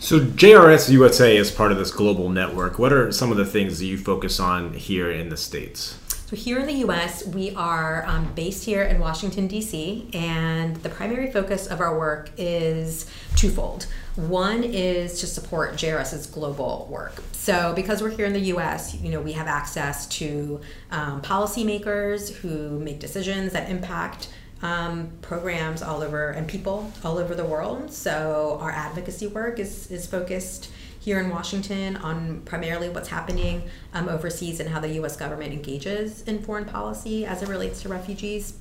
So 0.00 0.18
JRS 0.18 0.88
USA 0.90 1.36
is 1.36 1.50
part 1.50 1.72
of 1.72 1.78
this 1.78 1.90
global 1.90 2.30
network. 2.30 2.78
What 2.78 2.92
are 2.92 3.12
some 3.12 3.30
of 3.30 3.36
the 3.36 3.44
things 3.44 3.78
that 3.78 3.84
you 3.84 3.98
focus 3.98 4.40
on 4.40 4.72
here 4.72 5.10
in 5.10 5.28
the 5.28 5.36
states? 5.36 5.99
So 6.30 6.36
here 6.36 6.60
in 6.60 6.66
the 6.66 6.74
U.S., 6.74 7.26
we 7.26 7.52
are 7.56 8.06
um, 8.06 8.32
based 8.34 8.64
here 8.64 8.84
in 8.84 9.00
Washington 9.00 9.48
D.C., 9.48 10.10
and 10.14 10.76
the 10.76 10.88
primary 10.88 11.28
focus 11.32 11.66
of 11.66 11.80
our 11.80 11.98
work 11.98 12.30
is 12.36 13.10
twofold. 13.34 13.88
One 14.14 14.62
is 14.62 15.18
to 15.18 15.26
support 15.26 15.72
JRS's 15.72 16.28
global 16.28 16.86
work. 16.88 17.20
So 17.32 17.72
because 17.74 18.00
we're 18.00 18.10
here 18.10 18.26
in 18.26 18.32
the 18.32 18.42
U.S., 18.42 18.94
you 18.94 19.10
know, 19.10 19.20
we 19.20 19.32
have 19.32 19.48
access 19.48 20.06
to 20.20 20.60
um, 20.92 21.20
policymakers 21.20 22.32
who 22.32 22.78
make 22.78 23.00
decisions 23.00 23.52
that 23.52 23.68
impact 23.68 24.28
um, 24.62 25.10
programs 25.22 25.82
all 25.82 26.00
over 26.00 26.30
and 26.30 26.46
people 26.46 26.92
all 27.02 27.18
over 27.18 27.34
the 27.34 27.44
world. 27.44 27.92
So 27.92 28.56
our 28.60 28.70
advocacy 28.70 29.26
work 29.26 29.58
is, 29.58 29.90
is 29.90 30.06
focused 30.06 30.70
here 31.00 31.18
in 31.18 31.30
Washington 31.30 31.96
on 31.96 32.42
primarily 32.42 32.90
what's 32.90 33.08
happening 33.08 33.68
um, 33.94 34.08
overseas 34.08 34.60
and 34.60 34.68
how 34.68 34.78
the 34.78 34.90
U.S. 34.90 35.16
government 35.16 35.52
engages 35.52 36.22
in 36.22 36.42
foreign 36.42 36.66
policy 36.66 37.24
as 37.24 37.42
it 37.42 37.48
relates 37.48 37.82
to 37.82 37.88
refugees. 37.88 38.59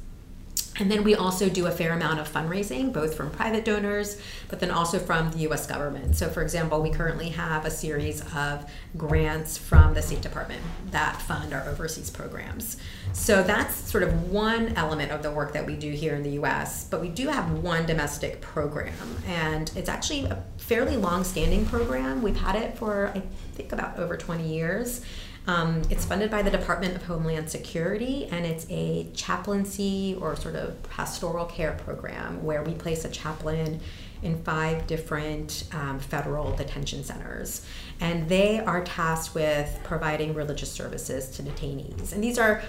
And 0.77 0.89
then 0.89 1.03
we 1.03 1.15
also 1.15 1.49
do 1.49 1.65
a 1.65 1.71
fair 1.71 1.93
amount 1.93 2.19
of 2.19 2.31
fundraising, 2.31 2.93
both 2.93 3.15
from 3.15 3.31
private 3.31 3.65
donors, 3.65 4.21
but 4.47 4.59
then 4.59 4.71
also 4.71 4.97
from 4.99 5.31
the 5.31 5.39
US 5.49 5.67
government. 5.67 6.15
So, 6.15 6.29
for 6.29 6.41
example, 6.41 6.81
we 6.81 6.89
currently 6.89 7.29
have 7.29 7.65
a 7.65 7.71
series 7.71 8.21
of 8.33 8.69
grants 8.97 9.57
from 9.57 9.93
the 9.93 10.01
State 10.01 10.21
Department 10.21 10.61
that 10.91 11.21
fund 11.21 11.53
our 11.53 11.67
overseas 11.67 12.09
programs. 12.09 12.77
So, 13.11 13.43
that's 13.43 13.75
sort 13.75 14.03
of 14.03 14.31
one 14.31 14.69
element 14.75 15.11
of 15.11 15.21
the 15.21 15.31
work 15.31 15.53
that 15.53 15.65
we 15.65 15.75
do 15.75 15.91
here 15.91 16.15
in 16.15 16.23
the 16.23 16.31
US, 16.41 16.85
but 16.85 17.01
we 17.01 17.09
do 17.09 17.27
have 17.27 17.51
one 17.51 17.85
domestic 17.85 18.39
program, 18.39 18.93
and 19.27 19.71
it's 19.75 19.89
actually 19.89 20.25
a 20.25 20.43
fairly 20.57 20.97
long 20.97 21.23
standing 21.23 21.65
program. 21.65 22.21
We've 22.21 22.39
had 22.39 22.55
it 22.55 22.77
for, 22.77 23.07
I 23.15 23.21
think, 23.55 23.73
about 23.73 23.97
over 23.97 24.15
20 24.15 24.47
years. 24.47 25.01
Um, 25.49 25.81
it's 25.89 26.05
funded 26.05 26.29
by 26.29 26.43
the 26.43 26.51
Department 26.51 26.95
of 26.95 27.01
Homeland 27.01 27.49
Security, 27.49 28.27
and 28.27 28.45
it's 28.45 28.67
a 28.69 29.07
chaplaincy 29.15 30.15
or 30.21 30.35
sort 30.35 30.55
of 30.55 30.81
pastoral 30.83 31.45
care 31.45 31.71
program 31.71 32.43
where 32.43 32.61
we 32.61 32.75
place 32.75 33.03
a 33.03 33.09
chaplain 33.09 33.81
in 34.21 34.43
five 34.43 34.85
different 34.85 35.63
um, 35.71 35.99
federal 35.99 36.55
detention 36.55 37.03
centers. 37.03 37.65
And 37.99 38.29
they 38.29 38.59
are 38.59 38.83
tasked 38.83 39.33
with 39.33 39.79
providing 39.83 40.35
religious 40.35 40.71
services 40.71 41.31
to 41.31 41.41
detainees. 41.41 42.13
And 42.13 42.23
these 42.23 42.37
are 42.37 42.61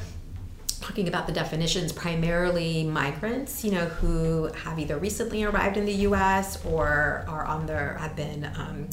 talking 0.81 1.07
about 1.07 1.27
the 1.27 1.35
definitions 1.35 1.93
primarily 1.93 2.85
migrants 2.85 3.63
you 3.63 3.71
know 3.71 3.85
who 3.85 4.47
have 4.65 4.79
either 4.79 4.97
recently 4.97 5.45
arrived 5.45 5.77
in 5.77 5.85
the 5.85 5.93
us 5.93 6.65
or 6.65 7.23
are 7.29 7.45
on 7.45 7.67
their 7.67 7.99
have 7.99 8.17
been 8.17 8.51
um, 8.57 8.89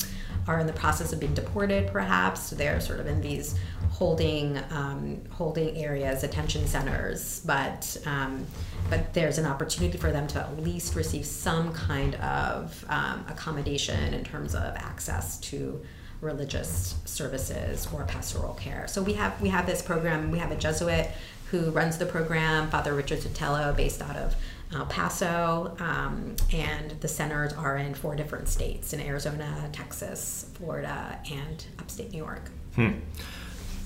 are 0.47 0.59
in 0.59 0.67
the 0.67 0.73
process 0.73 1.11
of 1.13 1.19
being 1.19 1.33
deported 1.33 1.91
perhaps 1.91 2.51
they're 2.51 2.79
sort 2.79 2.99
of 2.99 3.07
in 3.07 3.21
these 3.21 3.55
holding 3.97 4.57
um, 4.69 5.19
holding 5.31 5.75
areas, 5.75 6.23
attention 6.23 6.67
centers, 6.67 7.41
but 7.45 7.97
um, 8.05 8.45
but 8.89 9.13
there's 9.13 9.39
an 9.39 9.45
opportunity 9.45 9.97
for 9.97 10.11
them 10.11 10.27
to 10.27 10.39
at 10.39 10.61
least 10.61 10.95
receive 10.95 11.25
some 11.25 11.73
kind 11.73 12.13
of 12.15 12.85
um, 12.89 13.25
accommodation 13.27 14.13
in 14.13 14.23
terms 14.23 14.53
of 14.53 14.75
access 14.75 15.39
to 15.39 15.81
religious 16.21 16.95
services 17.05 17.87
or 17.91 18.03
pastoral 18.03 18.53
care. 18.53 18.87
So 18.87 19.01
we 19.01 19.13
have 19.13 19.41
we 19.41 19.49
have 19.49 19.65
this 19.65 19.81
program. 19.81 20.29
We 20.31 20.37
have 20.37 20.51
a 20.51 20.57
Jesuit 20.57 21.09
who 21.49 21.71
runs 21.71 21.97
the 21.97 22.05
program, 22.05 22.69
Father 22.69 22.93
Richard 22.93 23.19
Sotelo, 23.19 23.75
based 23.75 24.01
out 24.01 24.17
of 24.17 24.35
El 24.73 24.85
Paso, 24.85 25.75
um, 25.79 26.35
and 26.51 26.91
the 26.99 27.07
centers 27.07 27.53
are 27.53 27.77
in 27.77 27.93
four 27.93 28.15
different 28.15 28.49
states 28.49 28.93
in 28.93 28.99
Arizona, 28.99 29.69
Texas, 29.71 30.49
Florida, 30.55 31.19
and 31.31 31.65
upstate 31.79 32.11
New 32.11 32.17
York. 32.17 32.51
Hmm. 32.75 32.91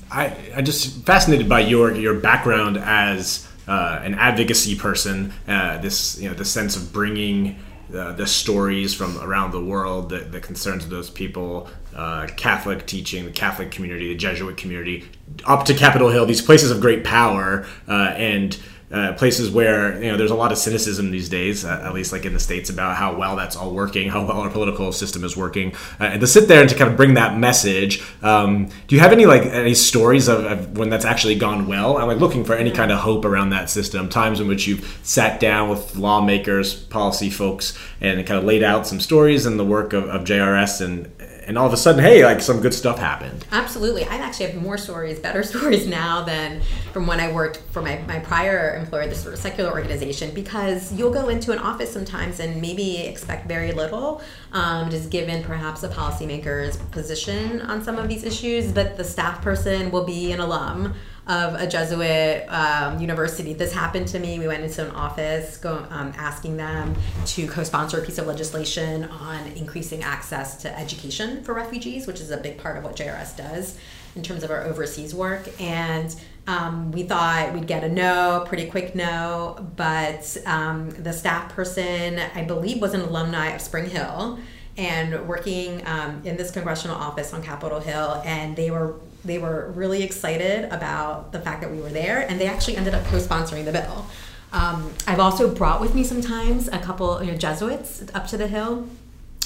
I 0.09 0.35
I 0.55 0.61
just 0.61 1.05
fascinated 1.05 1.47
by 1.47 1.61
your 1.61 1.93
your 1.93 2.15
background 2.15 2.77
as 2.77 3.47
uh, 3.67 4.01
an 4.03 4.15
advocacy 4.15 4.75
person. 4.75 5.33
Uh, 5.47 5.77
this 5.77 6.19
you 6.19 6.27
know 6.29 6.35
the 6.35 6.45
sense 6.45 6.75
of 6.75 6.91
bringing. 6.91 7.59
Uh, 7.93 8.13
the 8.13 8.25
stories 8.25 8.93
from 8.93 9.17
around 9.19 9.51
the 9.51 9.61
world, 9.61 10.07
the, 10.07 10.19
the 10.19 10.39
concerns 10.39 10.85
of 10.85 10.89
those 10.89 11.09
people, 11.09 11.67
uh, 11.93 12.25
Catholic 12.37 12.85
teaching, 12.85 13.25
the 13.25 13.31
Catholic 13.31 13.69
community, 13.69 14.07
the 14.07 14.15
Jesuit 14.15 14.55
community, 14.55 15.09
up 15.43 15.65
to 15.65 15.73
Capitol 15.73 16.07
Hill, 16.07 16.25
these 16.25 16.41
places 16.41 16.71
of 16.71 16.79
great 16.79 17.03
power, 17.03 17.65
uh, 17.89 18.13
and 18.15 18.57
uh, 18.91 19.13
places 19.13 19.49
where 19.49 20.01
you 20.01 20.11
know 20.11 20.17
there's 20.17 20.31
a 20.31 20.35
lot 20.35 20.51
of 20.51 20.57
cynicism 20.57 21.11
these 21.11 21.29
days, 21.29 21.63
uh, 21.63 21.81
at 21.83 21.93
least 21.93 22.11
like 22.11 22.25
in 22.25 22.33
the 22.33 22.39
states, 22.39 22.69
about 22.69 22.95
how 22.95 23.15
well 23.15 23.35
that's 23.35 23.55
all 23.55 23.71
working, 23.73 24.09
how 24.15 24.25
well 24.25 24.41
our 24.41 24.49
political 24.49 24.91
system 24.91 25.23
is 25.23 25.37
working, 25.37 25.73
uh, 25.99 26.05
and 26.05 26.21
to 26.21 26.27
sit 26.27 26.47
there 26.47 26.61
and 26.61 26.69
to 26.69 26.75
kind 26.75 26.89
of 26.89 26.97
bring 26.97 27.13
that 27.15 27.37
message. 27.37 28.03
Um, 28.21 28.69
do 28.87 28.95
you 28.95 29.01
have 29.01 29.11
any 29.11 29.25
like 29.25 29.43
any 29.43 29.73
stories 29.73 30.27
of, 30.27 30.45
of, 30.45 30.77
when 30.77 30.89
that's 30.89 31.05
actually 31.05 31.35
gone 31.35 31.67
well? 31.67 31.97
I'm 31.97 32.07
like 32.07 32.19
looking 32.19 32.43
for 32.43 32.53
any 32.53 32.71
kind 32.71 32.91
of 32.91 32.99
hope 32.99 33.25
around 33.25 33.51
that 33.51 33.69
system. 33.69 34.09
Times 34.09 34.39
in 34.39 34.47
which 34.47 34.67
you've 34.67 34.99
sat 35.03 35.39
down 35.39 35.69
with 35.69 35.95
lawmakers, 35.95 36.73
policy 36.73 37.29
folks, 37.29 37.77
and 38.01 38.25
kind 38.25 38.37
of 38.37 38.43
laid 38.43 38.63
out 38.63 38.87
some 38.87 38.99
stories 38.99 39.45
and 39.45 39.59
the 39.59 39.65
work 39.65 39.93
of, 39.93 40.05
of 40.05 40.23
JRS 40.23 40.81
and 40.81 41.11
and 41.51 41.57
all 41.57 41.67
of 41.67 41.73
a 41.73 41.77
sudden, 41.77 42.01
hey, 42.01 42.23
like 42.23 42.39
some 42.39 42.61
good 42.61 42.73
stuff 42.73 42.97
happened. 42.97 43.45
Absolutely. 43.51 44.05
I 44.05 44.15
actually 44.15 44.45
have 44.45 44.61
more 44.61 44.77
stories, 44.77 45.19
better 45.19 45.43
stories 45.51 45.85
now 45.85 46.23
than 46.23 46.61
from 46.93 47.05
when 47.05 47.19
I 47.19 47.29
worked 47.29 47.57
for 47.71 47.81
my, 47.81 48.01
my 48.07 48.19
prior 48.19 48.77
employer, 48.77 49.05
this 49.07 49.21
sort 49.21 49.33
of 49.33 49.39
secular 49.41 49.69
organization, 49.69 50.33
because 50.33 50.93
you'll 50.93 51.11
go 51.11 51.27
into 51.27 51.51
an 51.51 51.59
office 51.59 51.91
sometimes 51.91 52.39
and 52.39 52.61
maybe 52.61 52.99
expect 52.99 53.49
very 53.49 53.73
little, 53.73 54.21
um, 54.53 54.89
just 54.89 55.09
given 55.09 55.43
perhaps 55.43 55.83
a 55.83 55.89
policymaker's 55.89 56.77
position 56.77 57.59
on 57.63 57.83
some 57.83 57.97
of 57.97 58.07
these 58.07 58.23
issues, 58.23 58.71
but 58.71 58.95
the 58.95 59.03
staff 59.03 59.41
person 59.41 59.91
will 59.91 60.05
be 60.05 60.31
an 60.31 60.39
alum 60.39 60.93
of 61.27 61.53
a 61.53 61.67
Jesuit 61.67 62.45
um, 62.49 62.99
university. 62.99 63.53
This 63.53 63.73
happened 63.73 64.07
to 64.09 64.19
me. 64.19 64.39
We 64.39 64.47
went 64.47 64.63
into 64.63 64.85
an 64.85 64.91
office 64.91 65.57
go, 65.57 65.85
um, 65.89 66.13
asking 66.17 66.57
them 66.57 66.95
to 67.27 67.47
co 67.47 67.63
sponsor 67.63 67.99
a 67.99 68.05
piece 68.05 68.17
of 68.17 68.27
legislation 68.27 69.05
on 69.05 69.47
increasing 69.53 70.03
access 70.03 70.61
to 70.63 70.79
education 70.79 71.43
for 71.43 71.53
refugees, 71.53 72.07
which 72.07 72.19
is 72.19 72.31
a 72.31 72.37
big 72.37 72.57
part 72.57 72.77
of 72.77 72.83
what 72.83 72.95
JRS 72.95 73.37
does 73.37 73.77
in 74.15 74.23
terms 74.23 74.43
of 74.43 74.51
our 74.51 74.63
overseas 74.63 75.13
work. 75.13 75.47
And 75.61 76.13
um, 76.47 76.91
we 76.91 77.03
thought 77.03 77.53
we'd 77.53 77.67
get 77.67 77.83
a 77.83 77.89
no, 77.89 78.43
pretty 78.47 78.65
quick 78.65 78.95
no, 78.95 79.65
but 79.75 80.37
um, 80.45 80.89
the 80.89 81.13
staff 81.13 81.53
person, 81.53 82.19
I 82.35 82.43
believe, 82.43 82.81
was 82.81 82.93
an 82.93 83.01
alumni 83.01 83.49
of 83.49 83.61
Spring 83.61 83.89
Hill 83.89 84.39
and 84.77 85.27
working 85.27 85.85
um, 85.85 86.21
in 86.25 86.37
this 86.37 86.49
congressional 86.49 86.95
office 86.95 87.33
on 87.33 87.43
Capitol 87.43 87.79
Hill, 87.79 88.21
and 88.25 88.55
they 88.55 88.71
were 88.71 88.95
they 89.23 89.37
were 89.37 89.71
really 89.75 90.03
excited 90.03 90.65
about 90.65 91.31
the 91.31 91.39
fact 91.39 91.61
that 91.61 91.71
we 91.71 91.79
were 91.79 91.89
there, 91.89 92.27
and 92.27 92.39
they 92.39 92.47
actually 92.47 92.77
ended 92.77 92.93
up 92.93 93.05
co-sponsoring 93.05 93.65
the 93.65 93.71
bill. 93.71 94.05
Um, 94.53 94.93
I've 95.07 95.19
also 95.19 95.53
brought 95.53 95.79
with 95.79 95.95
me 95.95 96.03
sometimes 96.03 96.67
a 96.67 96.79
couple 96.79 97.23
you 97.23 97.31
know, 97.31 97.37
Jesuits 97.37 98.03
up 98.13 98.27
to 98.27 98.37
the 98.37 98.47
Hill. 98.47 98.87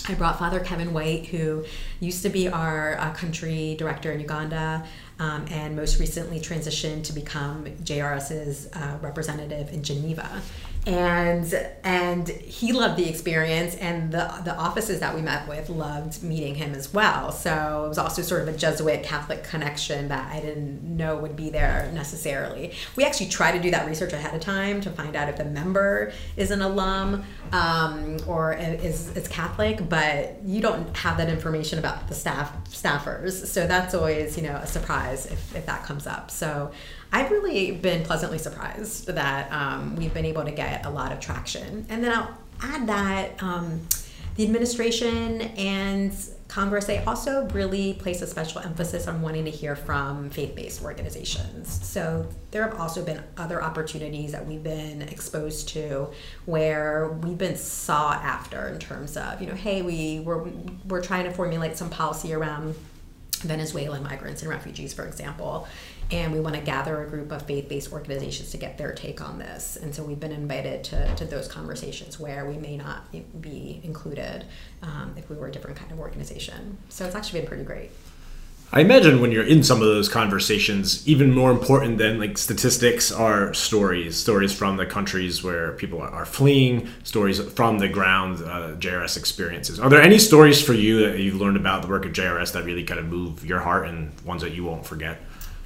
I 0.08 0.14
brought 0.14 0.38
Father 0.38 0.60
Kevin 0.60 0.94
White, 0.94 1.28
who 1.28 1.66
used 2.00 2.22
to 2.24 2.30
be 2.30 2.48
our 2.48 2.98
uh, 3.00 3.12
country 3.14 3.76
director 3.78 4.12
in 4.12 4.20
Uganda, 4.20 4.86
um, 5.20 5.46
and 5.50 5.76
most 5.76 6.00
recently 6.00 6.40
transitioned 6.40 7.04
to 7.06 7.14
become 7.14 7.66
JRS's 7.84 8.70
uh, 8.74 8.98
representative 9.02 9.74
in 9.74 9.82
Geneva. 9.82 10.42
And 10.86 11.52
and 11.84 12.28
he 12.30 12.72
loved 12.72 12.98
the 12.98 13.10
experience 13.10 13.76
and 13.76 14.12
the 14.12 14.32
the 14.44 14.56
offices 14.56 15.00
that 15.00 15.16
we 15.16 15.22
met 15.22 15.48
with 15.48 15.70
loved 15.70 16.22
meeting 16.22 16.56
him 16.56 16.76
as 16.76 16.94
well. 16.94 17.32
So 17.32 17.84
it 17.86 17.90
was 17.90 17.98
also 17.98 18.22
sort 18.22 18.44
of 18.44 18.48
a 18.50 18.58
jesuit 18.58 19.04
catholic 19.04 19.44
connection 19.44 20.08
that 20.10 20.32
i 20.32 20.40
didn't 20.40 20.84
know 20.84 21.18
would 21.18 21.36
be 21.36 21.50
there 21.50 21.90
necessarily. 21.94 22.74
We 22.96 23.04
actually 23.04 23.30
try 23.30 23.52
to 23.52 23.60
do 23.60 23.72
that 23.72 23.88
research 23.88 24.14
ahead 24.14 24.36
of 24.36 24.42
time 24.42 24.82
to 24.82 24.92
find 24.92 25.16
out 25.16 25.28
if 25.28 25.38
the 25.38 25.46
member 25.46 26.12
is 26.38 26.52
an 26.52 26.62
alum 26.62 27.24
um, 27.52 28.18
or 28.28 28.54
is, 28.54 29.16
is 29.16 29.28
catholic 29.28 29.90
but 29.90 30.40
you 30.46 30.62
don't 30.62 30.96
have 30.98 31.18
that 31.18 31.30
information 31.30 31.80
about 31.80 32.08
the 32.08 32.14
staff 32.14 32.52
staffers. 32.70 33.46
So 33.48 33.66
that's 33.66 33.94
always 33.94 34.38
you 34.38 34.44
know 34.44 34.56
a 34.56 34.68
surprise 34.68 35.26
if, 35.26 35.56
if 35.56 35.66
that 35.66 35.84
comes 35.84 36.06
up. 36.06 36.30
So 36.30 36.72
I've 37.16 37.32
really 37.32 37.72
been 37.72 38.04
pleasantly 38.04 38.38
surprised 38.38 39.08
that 39.08 39.50
um, 39.50 39.96
we've 39.96 40.14
been 40.14 40.26
able 40.26 40.44
to 40.44 40.52
get 40.52 40.86
a 40.86 40.90
lot 40.90 41.14
of 41.14 41.22
traction. 41.22 41.86
And 41.88 42.04
then 42.04 42.12
I'll 42.12 42.38
add 42.62 42.88
that 42.88 43.42
um, 43.42 43.88
the 44.36 44.44
administration 44.44 45.40
and 45.40 46.14
Congress, 46.50 46.84
they 46.84 46.98
also 47.06 47.48
really 47.54 47.94
place 47.94 48.22
a 48.22 48.28
special 48.28 48.60
emphasis 48.60 49.08
on 49.08 49.22
wanting 49.22 49.46
to 49.46 49.50
hear 49.50 49.78
from 49.78 50.30
faith 50.30 50.58
based 50.58 50.84
organizations. 50.84 51.86
So 51.88 52.28
there 52.52 52.64
have 52.64 52.78
also 52.78 53.02
been 53.02 53.24
other 53.38 53.64
opportunities 53.64 54.34
that 54.34 54.46
we've 54.46 54.62
been 54.62 55.02
exposed 55.04 55.70
to 55.70 56.10
where 56.44 57.08
we've 57.24 57.38
been 57.38 57.56
sought 57.56 58.26
after 58.26 58.68
in 58.68 58.78
terms 58.78 59.16
of, 59.16 59.40
you 59.40 59.48
know, 59.48 59.56
hey, 59.56 59.84
we, 59.84 60.20
we're, 60.20 60.44
we're 60.90 61.02
trying 61.02 61.24
to 61.24 61.32
formulate 61.32 61.78
some 61.78 61.90
policy 61.90 62.34
around 62.34 62.76
Venezuelan 63.46 64.04
migrants 64.04 64.42
and 64.42 64.50
refugees, 64.50 64.94
for 64.94 65.06
example 65.06 65.68
and 66.12 66.32
we 66.32 66.40
want 66.40 66.56
to 66.56 66.62
gather 66.62 67.02
a 67.04 67.10
group 67.10 67.32
of 67.32 67.42
faith-based 67.44 67.92
organizations 67.92 68.52
to 68.52 68.58
get 68.58 68.78
their 68.78 68.94
take 68.94 69.22
on 69.22 69.40
this. 69.40 69.76
And 69.76 69.94
so 69.94 70.04
we've 70.04 70.20
been 70.20 70.32
invited 70.32 70.84
to, 70.86 71.16
to 71.16 71.26
those 71.26 71.48
conversations 71.48 72.20
where 72.20 72.46
we 72.46 72.58
may 72.58 72.78
not 72.78 73.12
be 73.42 73.82
included 73.84 74.46
um, 74.84 75.16
if 75.18 75.30
we 75.30 75.36
were 75.36 75.48
a 75.48 75.52
different 75.52 75.78
kind 75.78 75.92
of 75.92 76.00
organization. 76.00 76.78
So 76.90 77.06
it's 77.06 77.16
actually 77.16 77.40
been 77.40 77.48
pretty 77.48 77.64
great 77.64 77.92
I 78.76 78.82
imagine 78.82 79.22
when 79.22 79.32
you're 79.32 79.46
in 79.46 79.64
some 79.64 79.82
of 79.82 79.88
those 79.88 80.10
conversations, 80.10 81.08
even 81.08 81.34
more 81.34 81.50
important 81.50 81.98
than 81.98 82.20
like 82.20 82.38
statistics 82.38 83.10
are 83.10 83.54
stories, 83.54 84.18
stories 84.18 84.52
from 84.52 84.76
the 84.76 84.86
countries 84.86 85.42
where 85.42 85.72
people 85.72 86.02
are 86.02 86.26
fleeing, 86.26 86.90
stories 87.06 87.40
from 87.40 87.80
the 87.80 87.88
ground, 87.88 88.44
uh, 88.44 88.76
JRS 88.76 89.16
experiences. 89.16 89.80
Are 89.80 89.90
there 89.90 90.02
any 90.02 90.18
stories 90.18 90.62
for 90.62 90.74
you 90.74 91.08
that 91.08 91.20
you've 91.20 91.40
learned 91.40 91.56
about 91.56 91.84
the 91.84 91.88
work 91.88 92.06
of 92.06 92.12
JRS 92.12 92.52
that 92.52 92.66
really 92.66 92.84
kind 92.84 93.00
of 93.00 93.06
move 93.06 93.46
your 93.46 93.60
heart 93.60 93.88
and 93.88 94.12
ones 94.26 94.42
that 94.42 94.54
you 94.54 94.66
won't 94.66 94.86
forget? 94.86 95.22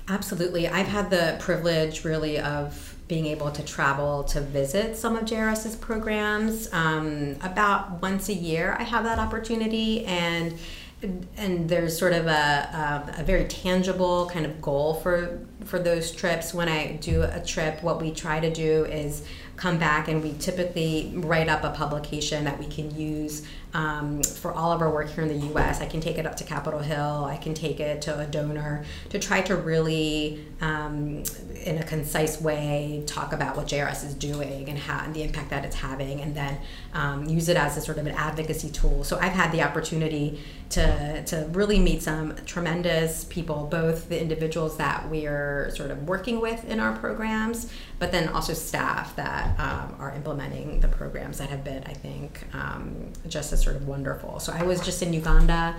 Absolutely. 0.08 0.68
I've 0.68 0.88
had 0.88 1.10
the 1.10 1.36
privilege 1.39 2.06
really 2.06 2.39
of 2.39 2.96
being 3.08 3.25
able 3.25 3.50
to 3.50 3.63
travel 3.63 4.24
to 4.25 4.39
visit 4.39 4.96
some 4.96 5.16
of 5.16 5.25
JRS's 5.25 5.75
programs. 5.75 6.72
Um, 6.72 7.38
about 7.42 8.04
once 8.04 8.30
a 8.30 8.36
year, 8.36 8.75
I 8.78 8.84
have 8.84 9.04
that 9.06 9.18
opportunity, 9.18 10.06
and 10.06 10.60
and 11.01 11.70
there's 11.70 11.98
sort 11.98 12.13
of 12.13 12.27
a, 12.27 12.29
a, 12.29 13.22
a, 13.22 13.24
very 13.24 13.46
tangible 13.46 14.29
kind 14.29 14.46
of 14.46 14.62
goal 14.62 14.96
for 14.96 15.39
for 15.63 15.79
those 15.79 16.12
trips. 16.12 16.53
When 16.53 16.68
I 16.68 16.94
do 16.94 17.24
a 17.24 17.41
trip, 17.41 17.82
what 17.82 18.01
we 18.01 18.12
try 18.12 18.39
to 18.39 18.51
do 18.51 18.86
is 18.86 19.24
come 19.56 19.77
back 19.77 20.08
and 20.08 20.22
we 20.22 20.34
typically 20.39 21.13
write 21.15 21.48
up 21.48 21.63
a 21.63 21.72
publication 21.72 22.44
that 22.46 22.60
we 22.60 22.68
can 22.68 22.94
use 22.96 23.46
um, 23.74 24.24
for 24.24 24.52
all 24.52 24.72
of 24.72 24.82
our 24.82 24.90
work 24.90 25.10
here 25.10 25.24
in 25.24 25.40
the 25.40 25.48
US. 25.54 25.82
I 25.82 25.86
can 25.86 26.02
take 26.02 26.18
it 26.18 26.26
up 26.26 26.36
to 26.38 26.44
Capitol 26.44 26.80
Hill, 26.80 27.26
I 27.26 27.38
can 27.38 27.54
take 27.54 27.80
it 27.80 28.02
to 28.04 28.20
a 28.20 28.26
donor 28.26 28.84
to 29.10 29.20
try 29.20 29.42
to 29.42 29.56
really, 29.56 30.46
um, 30.62 31.24
in 31.64 31.78
a 31.78 31.84
concise 31.84 32.42
way, 32.42 33.04
talk 33.06 33.34
about 33.34 33.56
what 33.56 33.68
JRS 33.68 34.06
is 34.06 34.14
doing 34.16 34.70
and, 34.70 34.78
how, 34.78 35.04
and 35.04 35.14
the 35.14 35.24
impact 35.24 35.50
that 35.52 35.66
it's 35.66 35.76
having, 35.76 36.22
and 36.22 36.36
then 36.36 36.58
um, 36.94 37.26
use 37.26 37.50
it 37.50 37.58
as 37.58 37.78
a 37.78 37.82
sort 37.82 37.98
of 37.98 38.08
an 38.08 38.16
advocacy 38.16 38.70
tool. 38.70 39.04
So 39.04 39.18
I've 39.20 39.34
had 39.34 39.52
the 39.52 39.62
opportunity 39.62 40.42
to, 40.70 41.24
to 41.26 41.48
really 41.52 41.80
meet 41.80 42.04
some 42.04 42.36
tremendous 42.46 43.24
people, 43.26 43.68
both 43.70 44.10
the 44.10 44.20
individuals 44.20 44.78
that 44.78 45.10
we're 45.10 45.72
sort 45.76 45.92
of 45.92 46.08
working 46.08 46.40
with 46.40 46.64
in 46.66 46.80
our 46.80 46.96
programs, 46.98 47.72
but 47.98 48.12
then 48.12 48.30
also 48.30 48.54
staff 48.54 49.16
that 49.16 49.60
um, 49.60 49.96
are 50.00 50.14
implementing 50.16 50.80
the 50.80 50.88
programs 50.88 51.38
that 51.40 51.50
have 51.50 51.64
been, 51.64 51.84
I 51.86 51.94
think, 51.94 52.46
um, 52.54 53.12
just 53.28 53.52
as 53.52 53.59
sort 53.62 53.75
of 53.75 53.88
wonderful. 53.88 54.39
So 54.39 54.54
I 54.54 54.63
was 54.63 54.82
just 54.82 55.01
in 55.01 55.13
Uganda 55.13 55.75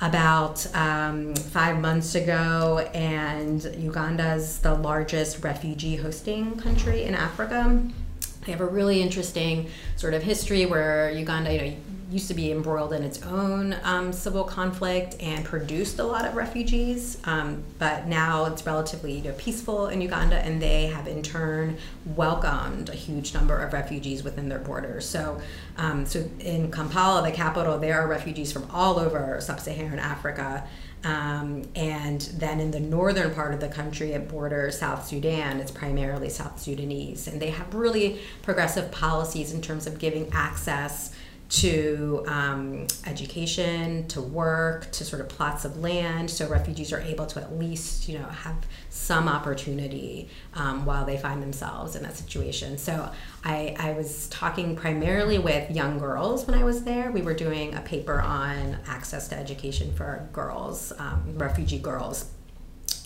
about 0.00 0.66
um, 0.74 1.34
five 1.34 1.78
months 1.78 2.14
ago, 2.14 2.78
and 2.94 3.62
Uganda 3.76 4.34
is 4.34 4.58
the 4.60 4.74
largest 4.74 5.44
refugee 5.44 5.96
hosting 5.96 6.56
country 6.56 7.04
in 7.04 7.14
Africa. 7.14 7.82
They 8.46 8.52
have 8.52 8.62
a 8.62 8.66
really 8.66 9.02
interesting 9.02 9.68
sort 9.96 10.14
of 10.14 10.22
history 10.22 10.64
where 10.64 11.10
Uganda, 11.10 11.52
you 11.52 11.60
know, 11.60 11.76
used 12.10 12.28
to 12.28 12.34
be 12.34 12.50
embroiled 12.50 12.92
in 12.92 13.02
its 13.02 13.22
own 13.22 13.76
um, 13.84 14.12
civil 14.12 14.44
conflict 14.44 15.16
and 15.20 15.44
produced 15.44 15.98
a 15.98 16.04
lot 16.04 16.24
of 16.24 16.34
refugees. 16.34 17.18
Um, 17.24 17.62
but 17.78 18.06
now 18.06 18.46
it's 18.46 18.66
relatively 18.66 19.18
you 19.18 19.24
know, 19.24 19.34
peaceful 19.38 19.88
in 19.88 20.00
Uganda, 20.00 20.36
and 20.36 20.60
they 20.60 20.86
have 20.86 21.06
in 21.06 21.22
turn 21.22 21.78
welcomed 22.16 22.88
a 22.88 22.94
huge 22.94 23.32
number 23.32 23.58
of 23.58 23.72
refugees 23.72 24.24
within 24.24 24.48
their 24.48 24.58
borders. 24.58 25.08
So, 25.08 25.40
um, 25.76 26.04
so 26.04 26.28
in 26.40 26.70
Kampala, 26.70 27.22
the 27.22 27.32
capital, 27.32 27.78
there 27.78 28.00
are 28.00 28.08
refugees 28.08 28.52
from 28.52 28.68
all 28.70 28.98
over 28.98 29.40
sub-Saharan 29.40 29.98
Africa. 29.98 30.66
Um, 31.02 31.62
and 31.74 32.20
then 32.34 32.60
in 32.60 32.72
the 32.72 32.80
northern 32.80 33.34
part 33.34 33.54
of 33.54 33.60
the 33.60 33.68
country, 33.68 34.12
it 34.12 34.28
borders 34.28 34.78
South 34.78 35.06
Sudan. 35.06 35.58
It's 35.58 35.70
primarily 35.70 36.28
South 36.28 36.60
Sudanese, 36.60 37.26
and 37.26 37.40
they 37.40 37.50
have 37.50 37.72
really 37.72 38.20
progressive 38.42 38.90
policies 38.90 39.54
in 39.54 39.62
terms 39.62 39.86
of 39.86 39.98
giving 39.98 40.28
access 40.32 41.14
to 41.50 42.24
um, 42.28 42.86
education, 43.06 44.06
to 44.06 44.22
work, 44.22 44.90
to 44.92 45.04
sort 45.04 45.20
of 45.20 45.28
plots 45.28 45.64
of 45.64 45.78
land, 45.78 46.30
so 46.30 46.48
refugees 46.48 46.92
are 46.92 47.00
able 47.00 47.26
to 47.26 47.40
at 47.40 47.58
least, 47.58 48.08
you 48.08 48.18
know, 48.18 48.24
have 48.26 48.54
some 48.88 49.28
opportunity 49.28 50.28
um, 50.54 50.84
while 50.84 51.04
they 51.04 51.16
find 51.16 51.42
themselves 51.42 51.96
in 51.96 52.04
that 52.04 52.16
situation. 52.16 52.78
So 52.78 53.10
I, 53.44 53.74
I 53.80 53.92
was 53.92 54.28
talking 54.28 54.76
primarily 54.76 55.38
with 55.40 55.70
young 55.72 55.98
girls 55.98 56.46
when 56.46 56.56
I 56.56 56.62
was 56.62 56.84
there. 56.84 57.10
We 57.10 57.22
were 57.22 57.34
doing 57.34 57.74
a 57.74 57.80
paper 57.80 58.20
on 58.20 58.78
access 58.86 59.26
to 59.28 59.36
education 59.36 59.92
for 59.92 60.28
girls, 60.32 60.92
um, 60.98 61.34
refugee 61.36 61.80
girls 61.80 62.30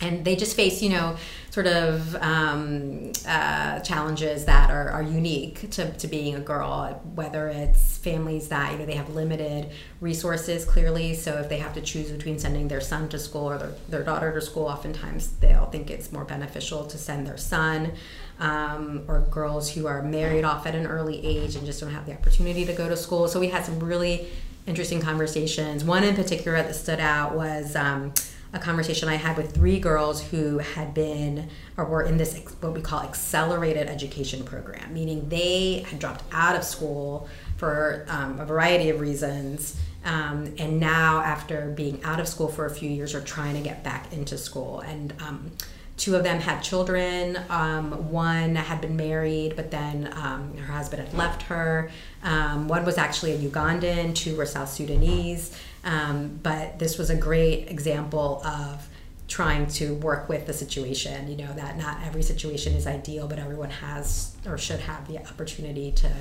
and 0.01 0.25
they 0.25 0.35
just 0.35 0.55
face 0.55 0.81
you 0.81 0.89
know 0.89 1.15
sort 1.51 1.67
of 1.67 2.15
um, 2.15 3.13
uh, 3.25 3.79
challenges 3.79 4.43
that 4.43 4.69
are, 4.69 4.89
are 4.89 5.03
unique 5.03 5.69
to, 5.71 5.89
to 5.93 6.07
being 6.07 6.35
a 6.35 6.39
girl 6.39 7.01
whether 7.15 7.47
it's 7.47 7.97
families 7.97 8.49
that 8.49 8.71
you 8.73 8.77
know 8.77 8.85
they 8.85 8.95
have 8.95 9.09
limited 9.09 9.71
resources 10.01 10.65
clearly 10.65 11.13
so 11.13 11.37
if 11.39 11.49
they 11.49 11.57
have 11.57 11.73
to 11.73 11.81
choose 11.81 12.11
between 12.11 12.37
sending 12.37 12.67
their 12.67 12.81
son 12.81 13.07
to 13.07 13.17
school 13.17 13.49
or 13.49 13.57
their, 13.57 13.73
their 13.89 14.03
daughter 14.03 14.33
to 14.33 14.41
school 14.41 14.65
oftentimes 14.65 15.31
they'll 15.37 15.67
think 15.67 15.89
it's 15.89 16.11
more 16.11 16.25
beneficial 16.25 16.85
to 16.85 16.97
send 16.97 17.25
their 17.25 17.37
son 17.37 17.93
um, 18.39 19.03
or 19.07 19.21
girls 19.21 19.71
who 19.71 19.87
are 19.87 20.01
married 20.01 20.43
off 20.43 20.65
at 20.65 20.75
an 20.75 20.85
early 20.85 21.25
age 21.25 21.55
and 21.55 21.65
just 21.65 21.79
don't 21.79 21.91
have 21.91 22.05
the 22.05 22.13
opportunity 22.13 22.65
to 22.65 22.73
go 22.73 22.89
to 22.89 22.97
school. 22.97 23.27
So 23.27 23.39
we 23.39 23.49
had 23.49 23.65
some 23.65 23.79
really 23.79 24.27
interesting 24.67 25.01
conversations. 25.01 25.83
One 25.83 26.03
in 26.03 26.15
particular 26.15 26.61
that 26.61 26.75
stood 26.75 26.99
out 26.99 27.35
was 27.35 27.75
um, 27.75 28.13
a 28.55 28.59
conversation 28.59 29.09
I 29.09 29.15
had 29.15 29.35
with 29.35 29.53
three 29.53 29.79
girls 29.79 30.23
who 30.23 30.59
had 30.59 30.93
been 30.93 31.49
or 31.75 31.85
were 31.85 32.03
in 32.03 32.17
this 32.17 32.39
what 32.61 32.73
we 32.73 32.81
call 32.81 33.01
accelerated 33.01 33.87
education 33.87 34.43
program, 34.43 34.93
meaning 34.93 35.27
they 35.27 35.85
had 35.89 35.99
dropped 35.99 36.23
out 36.31 36.55
of 36.55 36.63
school 36.63 37.27
for 37.57 38.05
um, 38.07 38.39
a 38.39 38.45
variety 38.45 38.89
of 38.89 39.01
reasons. 39.01 39.77
Um, 40.05 40.53
and 40.57 40.79
now, 40.79 41.19
after 41.21 41.71
being 41.71 42.01
out 42.03 42.19
of 42.19 42.27
school 42.27 42.47
for 42.47 42.65
a 42.65 42.69
few 42.69 42.89
years, 42.89 43.13
are 43.15 43.21
trying 43.21 43.55
to 43.55 43.61
get 43.61 43.83
back 43.83 44.13
into 44.13 44.37
school. 44.37 44.81
And 44.81 45.13
um, 45.19 45.51
two 45.97 46.15
of 46.15 46.23
them 46.23 46.39
had 46.39 46.61
children. 46.61 47.39
Um, 47.49 48.11
one 48.11 48.55
had 48.55 48.81
been 48.81 48.95
married, 48.95 49.55
but 49.55 49.71
then 49.71 50.13
um, 50.13 50.55
her 50.57 50.73
husband 50.73 51.03
had 51.03 51.17
left 51.17 51.43
her. 51.43 51.89
Um, 52.23 52.67
one 52.67 52.85
was 52.85 52.97
actually 52.97 53.33
a 53.33 53.37
Ugandan, 53.37 54.13
two 54.13 54.35
were 54.35 54.45
South 54.45 54.69
Sudanese. 54.69 55.57
Um, 55.85 56.39
but 56.41 56.79
this 56.79 56.97
was 56.97 57.09
a 57.09 57.15
great 57.15 57.69
example 57.69 58.41
of 58.43 58.87
trying 59.27 59.65
to 59.65 59.95
work 59.95 60.29
with 60.29 60.45
the 60.45 60.53
situation. 60.53 61.27
You 61.27 61.37
know, 61.37 61.53
that 61.53 61.77
not 61.77 61.97
every 62.03 62.21
situation 62.23 62.73
is 62.73 62.85
ideal, 62.85 63.27
but 63.27 63.39
everyone 63.39 63.69
has 63.69 64.35
or 64.45 64.57
should 64.57 64.81
have 64.81 65.07
the 65.07 65.19
opportunity 65.19 65.91
to 65.93 66.11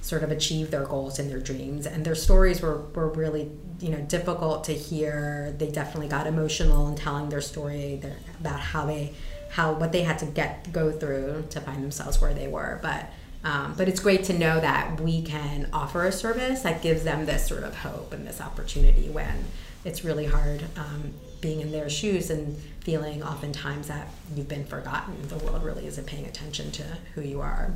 sort 0.00 0.22
of 0.22 0.30
achieve 0.30 0.70
their 0.70 0.84
goals 0.84 1.18
and 1.18 1.30
their 1.30 1.40
dreams. 1.40 1.86
And 1.86 2.04
their 2.04 2.14
stories 2.14 2.62
were, 2.62 2.82
were 2.94 3.08
really, 3.08 3.50
you 3.80 3.90
know, 3.90 4.00
difficult 4.02 4.64
to 4.64 4.72
hear. 4.72 5.54
They 5.58 5.70
definitely 5.70 6.08
got 6.08 6.26
emotional 6.26 6.88
in 6.88 6.94
telling 6.94 7.28
their 7.28 7.40
story 7.40 8.00
about 8.40 8.60
how 8.60 8.86
they, 8.86 9.14
how, 9.50 9.72
what 9.74 9.92
they 9.92 10.02
had 10.02 10.18
to 10.20 10.26
get, 10.26 10.72
go 10.72 10.92
through 10.92 11.44
to 11.50 11.60
find 11.60 11.82
themselves 11.82 12.20
where 12.20 12.32
they 12.32 12.48
were. 12.48 12.78
But 12.82 13.10
um, 13.46 13.74
but 13.76 13.88
it's 13.88 14.00
great 14.00 14.24
to 14.24 14.32
know 14.32 14.58
that 14.58 15.00
we 15.00 15.22
can 15.22 15.68
offer 15.72 16.04
a 16.04 16.10
service 16.10 16.62
that 16.62 16.82
gives 16.82 17.04
them 17.04 17.26
this 17.26 17.46
sort 17.46 17.62
of 17.62 17.76
hope 17.76 18.12
and 18.12 18.26
this 18.26 18.40
opportunity 18.40 19.08
when 19.08 19.44
it's 19.84 20.04
really 20.04 20.26
hard 20.26 20.64
um, 20.76 21.12
being 21.40 21.60
in 21.60 21.70
their 21.70 21.88
shoes 21.88 22.28
and 22.28 22.56
feeling 22.80 23.22
oftentimes 23.22 23.86
that 23.86 24.08
you've 24.34 24.48
been 24.48 24.64
forgotten. 24.64 25.28
The 25.28 25.38
world 25.38 25.62
really 25.62 25.86
isn't 25.86 26.08
paying 26.08 26.26
attention 26.26 26.72
to 26.72 26.82
who 27.14 27.20
you 27.20 27.40
are. 27.40 27.72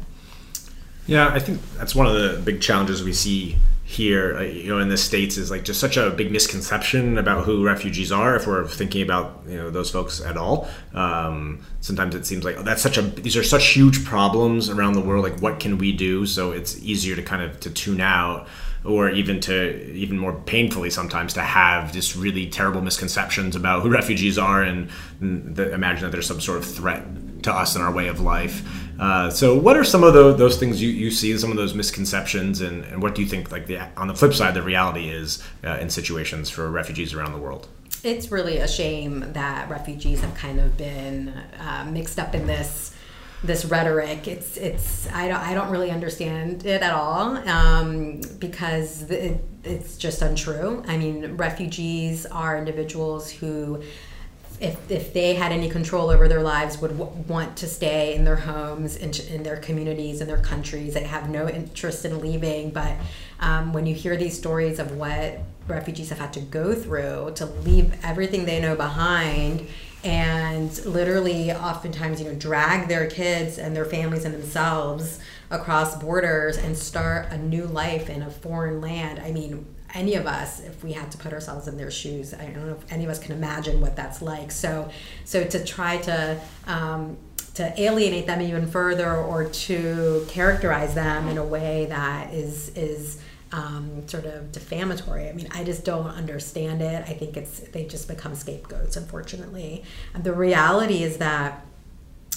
Yeah, 1.07 1.29
I 1.29 1.39
think 1.39 1.61
that's 1.77 1.95
one 1.95 2.07
of 2.07 2.15
the 2.15 2.41
big 2.45 2.61
challenges 2.61 3.03
we 3.03 3.13
see 3.13 3.57
here, 3.91 4.37
uh, 4.37 4.43
you 4.43 4.69
know, 4.69 4.79
in 4.79 4.89
the 4.89 4.97
states 4.97 5.37
is 5.37 5.51
like 5.51 5.65
just 5.65 5.81
such 5.81 5.97
a 5.97 6.11
big 6.11 6.31
misconception 6.31 7.19
about 7.19 7.45
who 7.45 7.65
refugees 7.65 8.13
are. 8.13 8.37
If 8.37 8.47
we're 8.47 8.65
thinking 8.69 9.03
about 9.03 9.41
you 9.49 9.57
know 9.57 9.69
those 9.69 9.91
folks 9.91 10.21
at 10.21 10.37
all, 10.37 10.69
um, 10.95 11.59
sometimes 11.81 12.15
it 12.15 12.25
seems 12.25 12.45
like 12.45 12.57
oh, 12.57 12.63
that's 12.63 12.83
such 12.83 12.99
a 12.99 13.03
these 13.03 13.37
are 13.37 13.43
such 13.43 13.67
huge 13.67 14.05
problems 14.05 14.71
around 14.71 14.93
the 14.93 15.01
world. 15.01 15.25
Like, 15.25 15.41
what 15.41 15.59
can 15.59 15.77
we 15.77 15.91
do? 15.91 16.25
So 16.25 16.53
it's 16.53 16.81
easier 16.81 17.17
to 17.17 17.23
kind 17.23 17.43
of 17.43 17.59
to 17.61 17.71
tune 17.71 18.01
out 18.01 18.47
or 18.85 19.11
even 19.11 19.41
to 19.41 19.93
even 19.93 20.19
more 20.19 20.33
painfully 20.33 20.91
sometimes 20.91 21.35
to 21.35 21.43
have 21.43 21.93
just 21.93 22.17
really 22.17 22.49
terrible 22.49 22.81
misconceptions 22.81 23.55
about 23.55 23.83
who 23.83 23.91
refugees 23.91 24.39
are 24.39 24.63
and, 24.63 24.89
and 25.21 25.57
the, 25.57 25.73
imagine 25.75 26.05
that 26.05 26.13
there's 26.13 26.27
some 26.27 26.41
sort 26.41 26.59
of 26.59 26.65
threat 26.65 27.05
to 27.43 27.53
us 27.53 27.77
in 27.77 27.83
our 27.83 27.93
way 27.93 28.09
of 28.09 28.21
life. 28.21 28.67
Uh, 28.99 29.31
so, 29.31 29.57
what 29.57 29.77
are 29.77 29.85
some 29.85 30.05
of 30.05 30.13
the, 30.13 30.35
those 30.35 30.59
things 30.59 30.81
you, 30.83 30.91
you 30.91 31.11
see, 31.11 31.37
some 31.39 31.51
of 31.51 31.57
those 31.57 31.75
misconceptions, 31.75 32.61
and, 32.61 32.85
and 32.85 33.03
what 33.03 33.15
do 33.15 33.23
you 33.23 33.29
think, 33.29 33.51
like 33.51 33.67
the 33.67 33.81
on 33.97 34.09
the 34.09 34.15
flip 34.15 34.35
side, 34.35 34.53
the 34.53 34.63
reality 34.63 35.09
is 35.09 35.43
uh, 35.65 35.79
in 35.81 35.89
situations 35.89 36.51
for 36.51 36.71
refugees 36.71 37.15
around 37.15 37.33
the 37.33 37.39
world? 37.39 37.67
It's 38.03 38.31
really 38.31 38.59
a 38.59 38.69
shame 38.69 39.33
that 39.33 39.71
refugees 39.71 40.21
have 40.21 40.35
kind 40.35 40.61
of 40.61 40.77
been 40.77 41.29
uh, 41.59 41.89
mixed 41.91 42.19
up 42.19 42.35
in 42.35 42.47
this 42.47 42.95
this 43.43 43.65
rhetoric. 43.65 44.29
It's 44.29 44.57
it's 44.57 45.11
I 45.13 45.29
don't 45.29 45.41
I 45.41 45.55
don't 45.55 45.71
really 45.71 45.91
understand 45.91 46.67
it 46.67 46.83
at 46.83 46.93
all 46.93 47.37
um, 47.49 48.21
because 48.39 49.03
it, 49.11 49.43
it's 49.65 49.97
just 49.97 50.23
untrue. 50.23 50.83
I 50.87 50.97
mean, 50.97 51.37
refugees 51.37 52.27
are 52.27 52.59
individuals 52.59 53.31
who 53.31 53.83
if, 54.61 54.91
if 54.91 55.15
they 55.15 55.35
had 55.35 55.53
any 55.53 55.71
control 55.71 56.11
over 56.11 56.29
their 56.29 56.43
lives 56.43 56.81
would 56.83 56.97
w- 56.99 57.25
want 57.27 57.57
to 57.57 57.67
stay 57.67 58.15
in 58.15 58.25
their 58.25 58.37
homes 58.37 58.97
in, 58.97 59.11
in 59.35 59.43
their 59.43 59.57
communities 59.57 60.21
in 60.21 60.27
their 60.29 60.43
countries 60.43 60.93
they 60.93 61.05
have 61.05 61.31
no 61.31 61.49
interest 61.49 62.05
in 62.05 62.21
leaving 62.21 62.71
but 62.71 62.95
um, 63.41 63.73
when 63.73 63.87
you 63.87 63.95
hear 63.95 64.19
these 64.19 64.37
stories 64.37 64.79
of 64.79 64.93
what 64.97 65.39
refugees 65.67 66.11
have 66.11 66.19
had 66.19 66.33
to 66.35 66.41
go 66.41 66.75
through 66.75 67.33
to 67.35 67.47
leave 67.47 67.95
everything 68.05 68.45
they 68.45 68.61
know 68.61 68.77
behind 68.77 69.67
and 70.03 70.85
literally 70.87 71.53
oftentimes 71.53 72.21
you 72.21 72.29
know 72.29 72.35
drag 72.35 72.89
their 72.89 73.09
kids 73.09 73.59
and 73.59 73.77
their 73.77 73.85
families 73.85 74.25
and 74.25 74.35
themselves 74.35 75.21
across 75.51 75.97
borders 75.97 76.57
and 76.57 76.77
start 76.77 77.31
a 77.31 77.39
new 77.39 77.67
life 77.67 78.09
in 78.09 78.23
a 78.23 78.31
foreign 78.31 78.81
land. 78.81 79.19
I 79.19 79.33
mean 79.33 79.67
any 79.93 80.15
of 80.15 80.27
us 80.27 80.61
if 80.61 80.83
we 80.85 80.93
had 80.93 81.11
to 81.11 81.19
put 81.19 81.33
ourselves 81.33 81.67
in 81.67 81.77
their 81.77 81.91
shoes 81.91 82.33
i 82.33 82.45
don't 82.45 82.65
know 82.65 82.75
if 82.75 82.93
any 82.93 83.03
of 83.03 83.11
us 83.11 83.19
can 83.19 83.33
imagine 83.33 83.81
what 83.81 83.97
that's 83.97 84.23
like. 84.23 84.51
So 84.51 84.91
so 85.25 85.45
to 85.45 85.65
try 85.65 85.99
to 85.99 86.41
um, 86.67 87.17
to 87.55 87.81
alienate 87.81 88.27
them 88.27 88.41
even 88.41 88.67
further 88.67 89.15
or 89.17 89.45
to 89.45 90.25
characterize 90.29 90.95
them 90.95 91.29
in 91.29 91.37
a 91.37 91.45
way 91.45 91.87
that 91.87 92.33
is 92.33 92.71
is 92.71 93.21
um, 93.53 94.07
sort 94.07 94.27
of 94.27 94.53
defamatory. 94.53 95.29
I 95.29 95.33
mean, 95.33 95.49
I 95.53 95.65
just 95.65 95.85
don't 95.85 96.09
understand 96.09 96.83
it. 96.83 97.05
I 97.09 97.13
think 97.13 97.37
it's 97.37 97.61
they 97.61 97.85
just 97.85 98.09
become 98.09 98.35
scapegoats, 98.35 98.97
unfortunately. 98.97 99.85
And 100.15 100.25
the 100.25 100.33
reality 100.33 101.03
is 101.03 101.19
that 101.19 101.65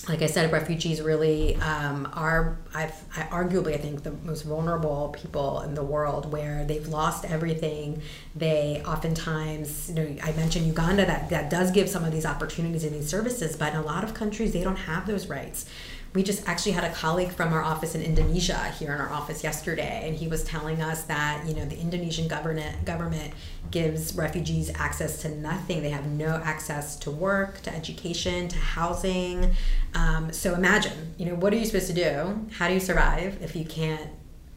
like 0.10 0.22
I 0.22 0.26
said, 0.26 0.52
refugees 0.52 1.02
really 1.02 1.56
um, 1.58 2.10
are, 2.14 2.58
I've, 2.74 2.94
I, 3.16 3.22
arguably, 3.24 3.74
I 3.74 3.78
think, 3.78 4.04
the 4.04 4.12
most 4.12 4.42
vulnerable 4.42 5.16
people 5.18 5.62
in 5.62 5.76
the 5.76 5.84
world 5.84 6.30
where 6.30 6.66
they've 6.66 6.88
lost 6.88 7.24
everything. 7.24 8.02
They 8.36 8.84
oftentimes, 8.86 9.90
you 9.90 9.96
know, 9.96 10.16
I 10.22 10.34
mentioned 10.34 10.68
Uganda, 10.68 11.06
that, 11.06 11.30
that 11.30 11.50
does 11.50 11.72
give 11.72 11.88
some 11.88 12.04
of 12.04 12.12
these 12.12 12.26
opportunities 12.26 12.84
and 12.84 12.94
these 12.94 13.08
services, 13.08 13.56
but 13.56 13.74
in 13.74 13.80
a 13.80 13.82
lot 13.82 14.04
of 14.04 14.14
countries, 14.14 14.52
they 14.52 14.62
don't 14.62 14.76
have 14.76 15.08
those 15.08 15.28
rights 15.28 15.68
we 16.14 16.22
just 16.22 16.48
actually 16.48 16.74
had 16.74 16.84
a 16.84 16.94
colleague 16.94 17.32
from 17.32 17.54
our 17.54 17.62
office 17.64 17.96
in 17.96 18.02
Indonesia 18.02 18.70
here 18.80 18.94
in 18.94 19.02
our 19.02 19.10
office 19.10 19.44
yesterday, 19.44 20.04
and 20.06 20.16
he 20.16 20.28
was 20.28 20.44
telling 20.44 20.82
us 20.82 21.04
that 21.04 21.44
you 21.48 21.56
know 21.56 21.66
the 21.66 21.80
Indonesian 21.80 22.28
government 22.28 22.86
government 22.86 23.34
gives 23.72 24.16
refugees 24.16 24.72
access 24.76 25.22
to 25.24 25.30
nothing. 25.30 25.82
They 25.82 25.90
have 25.90 26.06
no 26.06 26.40
access 26.44 26.96
to 26.98 27.12
work, 27.12 27.62
to 27.64 27.76
education, 27.76 28.48
to 28.50 28.58
housing. 28.58 29.56
Um, 29.96 30.32
so 30.32 30.54
imagine, 30.54 31.16
you 31.18 31.26
know, 31.26 31.36
what 31.36 31.52
are 31.54 31.58
you 31.58 31.66
supposed 31.66 31.88
to 31.88 31.94
do? 31.94 32.48
How 32.52 32.68
do 32.68 32.76
you 32.76 32.80
survive 32.80 33.42
if 33.42 33.56
you 33.56 33.66
can't 33.66 34.12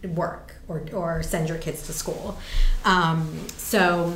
work 0.04 0.56
or 0.68 0.84
or 0.92 1.22
send 1.22 1.48
your 1.48 1.58
kids 1.58 1.86
to 1.86 1.94
school? 1.94 2.38
Um, 2.84 3.48
so 3.56 4.12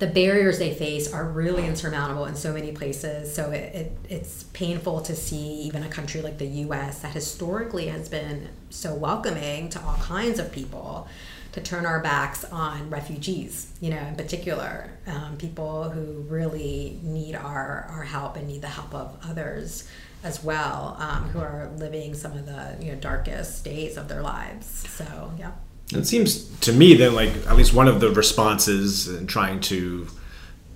the 0.00 0.06
barriers 0.06 0.58
they 0.58 0.72
face 0.72 1.12
are 1.12 1.26
really 1.26 1.66
insurmountable 1.66 2.24
in 2.24 2.34
so 2.34 2.54
many 2.54 2.72
places. 2.72 3.32
So 3.32 3.50
it, 3.50 3.74
it, 3.74 3.92
it's 4.08 4.44
painful 4.44 5.02
to 5.02 5.14
see 5.14 5.62
even 5.62 5.82
a 5.82 5.88
country 5.88 6.22
like 6.22 6.38
the 6.38 6.46
US 6.46 7.00
that 7.00 7.12
historically 7.12 7.86
has 7.88 8.08
been 8.08 8.48
so 8.70 8.94
welcoming 8.94 9.68
to 9.68 9.80
all 9.82 9.96
kinds 9.96 10.38
of 10.38 10.50
people 10.52 11.06
to 11.52 11.60
turn 11.60 11.84
our 11.84 12.00
backs 12.00 12.44
on 12.44 12.88
refugees, 12.88 13.74
you 13.80 13.90
know, 13.90 13.98
in 13.98 14.16
particular, 14.16 14.90
um, 15.06 15.36
people 15.36 15.90
who 15.90 16.22
really 16.22 16.98
need 17.02 17.34
our, 17.34 17.86
our 17.90 18.04
help 18.04 18.36
and 18.36 18.48
need 18.48 18.62
the 18.62 18.68
help 18.68 18.94
of 18.94 19.18
others 19.24 19.86
as 20.22 20.42
well, 20.42 20.96
um, 20.98 21.24
who 21.30 21.40
are 21.40 21.70
living 21.76 22.14
some 22.14 22.32
of 22.32 22.46
the 22.46 22.76
you 22.80 22.92
know 22.92 22.98
darkest 22.98 23.64
days 23.64 23.96
of 23.96 24.08
their 24.08 24.22
lives. 24.22 24.66
So 24.66 25.32
yeah. 25.38 25.52
It 25.92 26.06
seems 26.06 26.44
to 26.60 26.72
me 26.72 26.94
that 26.94 27.12
like 27.12 27.30
at 27.46 27.56
least 27.56 27.74
one 27.74 27.88
of 27.88 28.00
the 28.00 28.10
responses 28.10 29.08
in 29.08 29.26
trying 29.26 29.60
to 29.60 30.06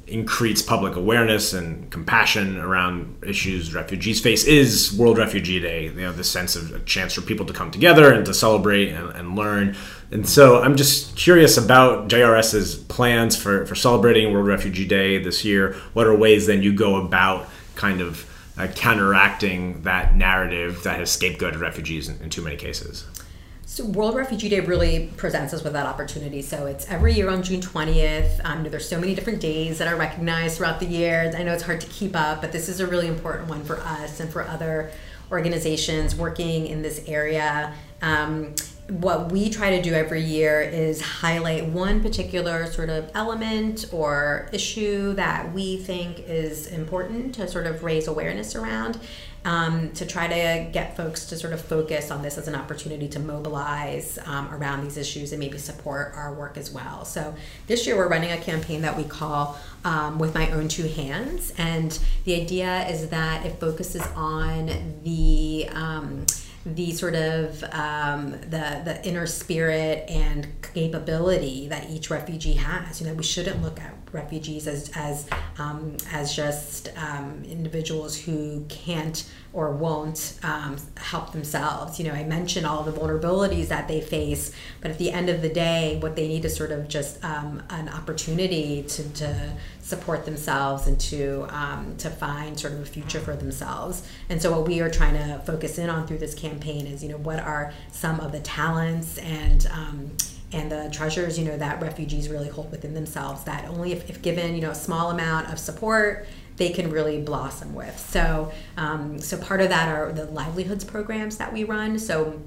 increase 0.06 0.60
public 0.60 0.96
awareness 0.96 1.54
and 1.54 1.90
compassion 1.90 2.58
around 2.58 3.16
issues 3.26 3.74
refugees 3.74 4.20
face 4.20 4.44
is 4.44 4.94
World 4.98 5.16
Refugee 5.18 5.60
Day. 5.60 5.84
You 5.84 5.92
know, 5.92 6.12
the 6.12 6.24
sense 6.24 6.56
of 6.56 6.74
a 6.74 6.80
chance 6.80 7.14
for 7.14 7.22
people 7.22 7.46
to 7.46 7.52
come 7.52 7.70
together 7.70 8.12
and 8.12 8.24
to 8.26 8.34
celebrate 8.34 8.90
and, 8.90 9.10
and 9.10 9.36
learn. 9.36 9.76
And 10.10 10.28
so 10.28 10.60
I'm 10.60 10.76
just 10.76 11.16
curious 11.16 11.56
about 11.56 12.08
JRS's 12.08 12.76
plans 12.76 13.34
for, 13.34 13.64
for 13.66 13.74
celebrating 13.74 14.32
World 14.32 14.46
Refugee 14.46 14.86
Day 14.86 15.18
this 15.18 15.44
year. 15.44 15.74
What 15.94 16.06
are 16.06 16.14
ways 16.14 16.46
then 16.46 16.62
you 16.62 16.74
go 16.74 16.96
about 16.96 17.48
kind 17.74 18.00
of 18.00 18.30
uh, 18.58 18.68
counteracting 18.68 19.82
that 19.82 20.14
narrative 20.14 20.82
that 20.84 20.98
has 20.98 21.16
scapegoated 21.16 21.60
refugees 21.60 22.08
in, 22.08 22.20
in 22.22 22.30
too 22.30 22.42
many 22.42 22.56
cases? 22.56 23.06
So 23.74 23.84
World 23.86 24.14
Refugee 24.14 24.48
Day 24.48 24.60
really 24.60 25.10
presents 25.16 25.52
us 25.52 25.64
with 25.64 25.72
that 25.72 25.84
opportunity. 25.84 26.42
So 26.42 26.66
it's 26.66 26.88
every 26.88 27.12
year 27.12 27.28
on 27.28 27.42
June 27.42 27.60
20th. 27.60 28.40
Um, 28.44 28.62
there's 28.62 28.88
so 28.88 29.00
many 29.00 29.16
different 29.16 29.40
days 29.40 29.78
that 29.78 29.88
are 29.88 29.96
recognized 29.96 30.58
throughout 30.58 30.78
the 30.78 30.86
year. 30.86 31.34
I 31.36 31.42
know 31.42 31.52
it's 31.52 31.64
hard 31.64 31.80
to 31.80 31.88
keep 31.88 32.14
up, 32.14 32.40
but 32.40 32.52
this 32.52 32.68
is 32.68 32.78
a 32.78 32.86
really 32.86 33.08
important 33.08 33.48
one 33.48 33.64
for 33.64 33.80
us 33.80 34.20
and 34.20 34.32
for 34.32 34.42
other 34.42 34.92
organizations 35.32 36.14
working 36.14 36.68
in 36.68 36.82
this 36.82 37.02
area. 37.08 37.74
Um, 38.00 38.54
what 38.88 39.32
we 39.32 39.50
try 39.50 39.70
to 39.70 39.82
do 39.82 39.92
every 39.92 40.22
year 40.22 40.60
is 40.60 41.00
highlight 41.00 41.66
one 41.66 42.00
particular 42.00 42.66
sort 42.66 42.90
of 42.90 43.10
element 43.14 43.86
or 43.92 44.48
issue 44.52 45.14
that 45.14 45.52
we 45.52 45.78
think 45.78 46.20
is 46.28 46.68
important 46.68 47.34
to 47.36 47.48
sort 47.48 47.66
of 47.66 47.82
raise 47.82 48.06
awareness 48.06 48.54
around 48.54 49.00
um, 49.44 49.90
to 49.92 50.06
try 50.06 50.26
to 50.26 50.70
get 50.72 50.96
folks 50.96 51.26
to 51.26 51.36
sort 51.36 51.52
of 51.52 51.60
focus 51.60 52.10
on 52.10 52.22
this 52.22 52.38
as 52.38 52.48
an 52.48 52.54
opportunity 52.54 53.08
to 53.08 53.18
mobilize 53.18 54.18
um, 54.26 54.52
around 54.54 54.84
these 54.84 54.96
issues 54.96 55.32
and 55.32 55.40
maybe 55.40 55.58
support 55.58 56.12
our 56.14 56.32
work 56.32 56.56
as 56.56 56.70
well. 56.70 57.04
So 57.04 57.34
this 57.66 57.86
year 57.86 57.96
we're 57.96 58.08
running 58.08 58.32
a 58.32 58.38
campaign 58.38 58.82
that 58.82 58.96
we 58.96 59.04
call 59.04 59.58
um, 59.84 60.18
With 60.18 60.34
My 60.34 60.50
Own 60.50 60.68
Two 60.68 60.88
Hands. 60.88 61.52
And 61.58 61.98
the 62.24 62.40
idea 62.40 62.88
is 62.88 63.08
that 63.10 63.44
it 63.44 63.60
focuses 63.60 64.02
on 64.16 64.70
the 65.02 65.68
um, 65.72 66.26
the 66.66 66.92
sort 66.92 67.14
of 67.14 67.62
um, 67.64 68.30
the 68.30 68.80
the 68.84 69.00
inner 69.04 69.26
spirit 69.26 70.08
and 70.08 70.48
capability 70.72 71.68
that 71.68 71.90
each 71.90 72.08
refugee 72.08 72.54
has. 72.54 73.00
You 73.00 73.08
know, 73.08 73.14
we 73.14 73.22
shouldn't 73.22 73.62
look 73.62 73.78
at 73.78 73.92
refugees 74.14 74.66
as 74.66 74.90
as 74.94 75.28
um, 75.58 75.96
as 76.12 76.34
just 76.34 76.90
um, 76.96 77.42
individuals 77.44 78.16
who 78.16 78.64
can't 78.68 79.28
or 79.52 79.70
won't 79.70 80.38
um, 80.42 80.76
help 80.96 81.32
themselves. 81.32 81.98
You 81.98 82.06
know, 82.06 82.12
I 82.12 82.24
mentioned 82.24 82.66
all 82.66 82.82
the 82.82 82.92
vulnerabilities 82.92 83.68
that 83.68 83.86
they 83.86 84.00
face, 84.00 84.52
but 84.80 84.90
at 84.90 84.98
the 84.98 85.12
end 85.12 85.28
of 85.28 85.42
the 85.42 85.48
day, 85.48 85.96
what 86.00 86.16
they 86.16 86.26
need 86.26 86.44
is 86.44 86.56
sort 86.56 86.72
of 86.72 86.88
just 86.88 87.24
um, 87.24 87.62
an 87.70 87.88
opportunity 87.88 88.82
to, 88.82 89.08
to 89.10 89.52
support 89.80 90.24
themselves 90.24 90.86
and 90.86 90.98
to 91.00 91.46
um, 91.50 91.94
to 91.98 92.10
find 92.10 92.58
sort 92.58 92.72
of 92.72 92.80
a 92.80 92.86
future 92.86 93.20
for 93.20 93.36
themselves. 93.36 94.06
And 94.28 94.42
so, 94.42 94.50
what 94.50 94.66
we 94.66 94.80
are 94.80 94.90
trying 94.90 95.14
to 95.14 95.40
focus 95.44 95.78
in 95.78 95.88
on 95.88 96.06
through 96.06 96.18
this 96.18 96.34
campaign 96.34 96.86
is, 96.86 97.02
you 97.02 97.10
know, 97.10 97.18
what 97.18 97.38
are 97.38 97.72
some 97.92 98.20
of 98.20 98.32
the 98.32 98.40
talents 98.40 99.18
and 99.18 99.66
um, 99.66 100.16
and 100.54 100.70
the 100.70 100.88
treasures 100.92 101.38
you 101.38 101.44
know 101.44 101.56
that 101.58 101.82
refugees 101.82 102.28
really 102.28 102.48
hold 102.48 102.70
within 102.70 102.94
themselves 102.94 103.42
that 103.44 103.68
only 103.68 103.92
if, 103.92 104.08
if 104.08 104.22
given 104.22 104.54
you 104.54 104.62
know 104.62 104.70
a 104.70 104.74
small 104.74 105.10
amount 105.10 105.52
of 105.52 105.58
support 105.58 106.26
they 106.56 106.70
can 106.70 106.88
really 106.88 107.20
blossom 107.20 107.74
with. 107.74 107.98
So 107.98 108.52
um, 108.76 109.18
so 109.18 109.36
part 109.36 109.60
of 109.60 109.70
that 109.70 109.88
are 109.88 110.12
the 110.12 110.26
livelihoods 110.26 110.84
programs 110.84 111.36
that 111.38 111.52
we 111.52 111.64
run. 111.64 111.98
So 111.98 112.40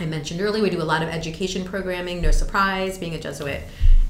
i 0.00 0.06
mentioned 0.06 0.40
earlier 0.40 0.62
we 0.62 0.70
do 0.70 0.80
a 0.80 0.90
lot 0.94 1.02
of 1.02 1.08
education 1.10 1.64
programming 1.64 2.22
no 2.22 2.30
surprise 2.30 2.96
being 2.96 3.14
a 3.14 3.20
jesuit 3.20 3.60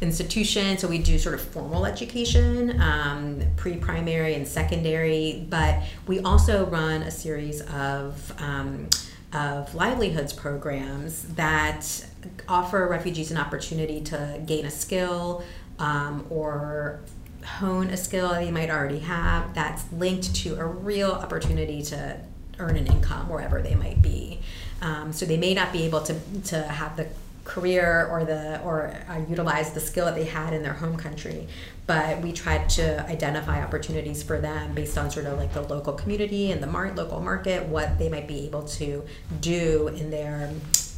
institution. 0.00 0.78
So 0.78 0.86
we 0.86 0.98
do 0.98 1.18
sort 1.18 1.34
of 1.34 1.40
formal 1.40 1.86
education 1.86 2.80
um, 2.80 3.40
pre-primary 3.56 4.34
and 4.34 4.46
secondary 4.46 5.44
but 5.50 5.82
we 6.06 6.20
also 6.20 6.66
run 6.66 7.02
a 7.02 7.10
series 7.10 7.62
of 7.62 8.32
um, 8.40 8.88
of 9.32 9.74
livelihoods 9.74 10.32
programs 10.32 11.22
that 11.34 12.06
offer 12.48 12.86
refugees 12.88 13.30
an 13.30 13.36
opportunity 13.38 14.00
to 14.00 14.40
gain 14.46 14.66
a 14.66 14.70
skill 14.70 15.42
um, 15.78 16.26
or 16.30 17.00
hone 17.44 17.88
a 17.88 17.96
skill 17.96 18.28
they 18.34 18.50
might 18.50 18.70
already 18.70 19.00
have 19.00 19.52
that's 19.54 19.90
linked 19.92 20.34
to 20.34 20.54
a 20.56 20.64
real 20.64 21.10
opportunity 21.10 21.82
to 21.82 22.16
earn 22.58 22.76
an 22.76 22.86
income 22.86 23.28
wherever 23.28 23.60
they 23.62 23.74
might 23.74 24.00
be. 24.02 24.40
Um, 24.80 25.12
so 25.12 25.26
they 25.26 25.36
may 25.36 25.54
not 25.54 25.72
be 25.72 25.84
able 25.84 26.02
to, 26.02 26.14
to 26.44 26.62
have 26.62 26.96
the 26.96 27.08
career 27.44 28.08
or 28.10 28.24
the 28.24 28.60
or 28.62 28.94
uh, 29.08 29.18
utilize 29.28 29.72
the 29.72 29.80
skill 29.80 30.06
that 30.06 30.14
they 30.14 30.24
had 30.24 30.52
in 30.52 30.62
their 30.62 30.74
home 30.74 30.96
country. 30.96 31.48
But 31.86 32.20
we 32.20 32.32
tried 32.32 32.68
to 32.70 33.04
identify 33.08 33.62
opportunities 33.62 34.22
for 34.22 34.40
them 34.40 34.74
based 34.74 34.96
on 34.96 35.10
sort 35.10 35.26
of 35.26 35.38
like 35.38 35.52
the 35.52 35.62
local 35.62 35.92
community 35.92 36.52
and 36.52 36.62
the 36.62 36.66
mar- 36.66 36.92
local 36.92 37.20
market 37.20 37.66
what 37.66 37.98
they 37.98 38.08
might 38.08 38.28
be 38.28 38.46
able 38.46 38.62
to 38.64 39.04
do 39.40 39.88
in 39.88 40.10
their 40.10 40.52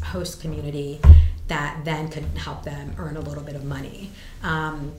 host 0.04 0.40
community 0.40 1.00
that 1.48 1.80
then 1.84 2.08
could 2.08 2.24
help 2.36 2.62
them 2.62 2.94
earn 2.98 3.16
a 3.16 3.20
little 3.20 3.42
bit 3.42 3.54
of 3.54 3.64
money. 3.64 4.10
Um, 4.42 4.92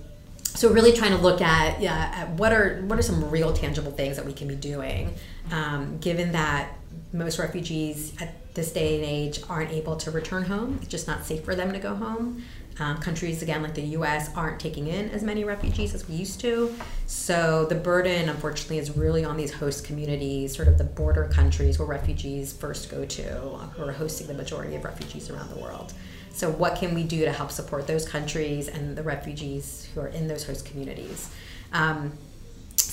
so 0.43 0.71
really 0.71 0.93
trying 0.93 1.11
to 1.11 1.21
look 1.21 1.41
at, 1.41 1.81
yeah, 1.81 2.11
at 2.15 2.29
what 2.31 2.53
are 2.53 2.81
what 2.83 2.97
are 2.97 3.01
some 3.01 3.29
real 3.29 3.51
tangible 3.53 3.91
things 3.91 4.15
that 4.15 4.25
we 4.25 4.33
can 4.33 4.47
be 4.47 4.55
doing. 4.55 5.13
Um, 5.51 5.97
given 5.99 6.31
that 6.31 6.77
most 7.13 7.39
refugees 7.39 8.13
at 8.21 8.33
this 8.55 8.71
day 8.71 8.95
and 8.95 9.05
age 9.05 9.41
aren't 9.49 9.71
able 9.71 9.95
to 9.97 10.11
return 10.11 10.43
home. 10.43 10.79
It's 10.81 10.89
just 10.89 11.07
not 11.07 11.25
safe 11.25 11.43
for 11.43 11.55
them 11.55 11.71
to 11.73 11.79
go 11.79 11.93
home. 11.93 12.43
Um, 12.77 12.97
countries, 12.97 13.41
again, 13.41 13.63
like 13.63 13.73
the 13.73 13.81
US, 13.99 14.35
aren't 14.35 14.59
taking 14.59 14.87
in 14.87 15.09
as 15.11 15.23
many 15.23 15.45
refugees 15.45 15.93
as 15.93 16.09
we 16.09 16.15
used 16.15 16.41
to. 16.41 16.73
So 17.05 17.65
the 17.65 17.75
burden, 17.75 18.27
unfortunately, 18.27 18.79
is 18.79 18.97
really 18.97 19.23
on 19.23 19.37
these 19.37 19.53
host 19.53 19.85
communities, 19.85 20.55
sort 20.55 20.67
of 20.67 20.77
the 20.77 20.83
border 20.83 21.29
countries 21.31 21.79
where 21.79 21.87
refugees 21.87 22.51
first 22.51 22.89
go 22.89 23.05
to, 23.05 23.23
who 23.23 23.83
are 23.83 23.93
hosting 23.93 24.27
the 24.27 24.33
majority 24.33 24.75
of 24.75 24.83
refugees 24.83 25.29
around 25.29 25.49
the 25.51 25.59
world. 25.61 25.93
So, 26.31 26.49
what 26.49 26.75
can 26.75 26.93
we 26.93 27.03
do 27.03 27.23
to 27.23 27.31
help 27.31 27.51
support 27.51 27.87
those 27.87 28.07
countries 28.07 28.67
and 28.67 28.97
the 28.97 29.03
refugees 29.03 29.87
who 29.93 30.01
are 30.01 30.09
in 30.09 30.27
those 30.27 30.43
host 30.45 30.65
communities? 30.65 31.29
Um, 31.71 32.17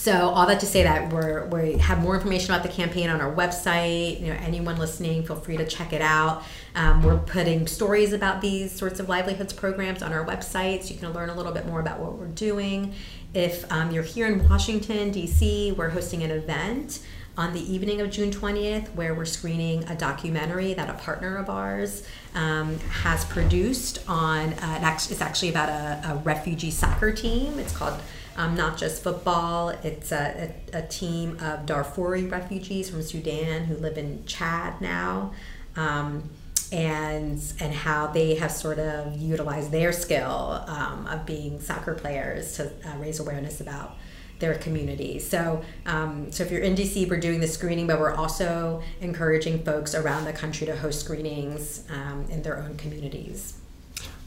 so 0.02 0.30
all 0.30 0.48
that 0.48 0.58
to 0.58 0.66
say 0.66 0.82
that 0.82 1.12
we're, 1.12 1.46
we 1.46 1.78
have 1.78 2.02
more 2.02 2.16
information 2.16 2.52
about 2.52 2.64
the 2.64 2.68
campaign 2.68 3.08
on 3.08 3.20
our 3.20 3.32
website. 3.32 4.20
You 4.20 4.34
know, 4.34 4.38
anyone 4.40 4.76
listening, 4.76 5.24
feel 5.24 5.36
free 5.36 5.56
to 5.56 5.64
check 5.64 5.92
it 5.92 6.02
out. 6.02 6.42
Um, 6.74 7.04
we're 7.04 7.18
putting 7.18 7.68
stories 7.68 8.12
about 8.12 8.40
these 8.40 8.72
sorts 8.72 8.98
of 8.98 9.08
livelihoods 9.08 9.52
programs 9.52 10.02
on 10.02 10.12
our 10.12 10.26
website, 10.26 10.82
so 10.82 10.92
you 10.92 10.98
can 10.98 11.12
learn 11.12 11.30
a 11.30 11.36
little 11.36 11.52
bit 11.52 11.66
more 11.66 11.78
about 11.78 12.00
what 12.00 12.14
we're 12.14 12.26
doing. 12.26 12.94
If 13.32 13.70
um, 13.70 13.92
you're 13.92 14.02
here 14.02 14.26
in 14.26 14.48
Washington 14.48 15.12
D.C., 15.12 15.70
we're 15.70 15.90
hosting 15.90 16.24
an 16.24 16.32
event 16.32 16.98
on 17.38 17.52
the 17.52 17.72
evening 17.72 18.00
of 18.00 18.10
June 18.10 18.32
20th, 18.32 18.92
where 18.96 19.14
we're 19.14 19.24
screening 19.24 19.84
a 19.84 19.94
documentary 19.94 20.74
that 20.74 20.90
a 20.90 20.94
partner 20.94 21.36
of 21.36 21.48
ours 21.48 22.04
um, 22.34 22.76
has 22.90 23.24
produced 23.26 24.00
on. 24.08 24.54
Uh, 24.54 24.96
it's 25.08 25.20
actually 25.20 25.50
about 25.50 25.68
a, 25.68 26.10
a 26.10 26.16
refugee 26.24 26.72
soccer 26.72 27.12
team. 27.12 27.60
It's 27.60 27.76
called 27.76 28.00
um, 28.36 28.54
not 28.54 28.78
just 28.78 29.02
football. 29.02 29.70
It's 29.70 30.12
a, 30.12 30.52
a, 30.72 30.78
a, 30.78 30.86
team 30.86 31.32
of 31.32 31.66
Darfuri 31.66 32.30
refugees 32.30 32.90
from 32.90 33.02
Sudan 33.02 33.64
who 33.64 33.76
live 33.76 33.98
in 33.98 34.24
Chad 34.26 34.80
now. 34.80 35.32
Um, 35.76 36.30
and 36.70 37.40
and 37.60 37.74
how 37.74 38.06
they 38.06 38.34
have 38.36 38.50
sort 38.50 38.78
of 38.78 39.14
utilized 39.18 39.70
their 39.70 39.92
skill 39.92 40.64
um, 40.66 41.06
of 41.06 41.26
being 41.26 41.60
soccer 41.60 41.94
players 41.94 42.56
to 42.56 42.72
uh, 42.88 42.96
raise 42.98 43.20
awareness 43.20 43.60
about 43.60 43.96
their 44.38 44.54
community. 44.56 45.18
So, 45.20 45.62
um, 45.86 46.32
so 46.32 46.42
if 46.42 46.50
you're 46.50 46.62
in 46.62 46.74
DC, 46.74 47.08
we're 47.08 47.20
doing 47.20 47.40
the 47.40 47.46
screening, 47.46 47.86
but 47.86 48.00
we're 48.00 48.14
also 48.14 48.82
encouraging 49.00 49.62
folks 49.62 49.94
around 49.94 50.24
the 50.24 50.32
country 50.32 50.66
to 50.66 50.76
host 50.76 51.00
screenings 51.00 51.84
um, 51.90 52.26
in 52.28 52.42
their 52.42 52.58
own 52.58 52.76
communities. 52.76 53.61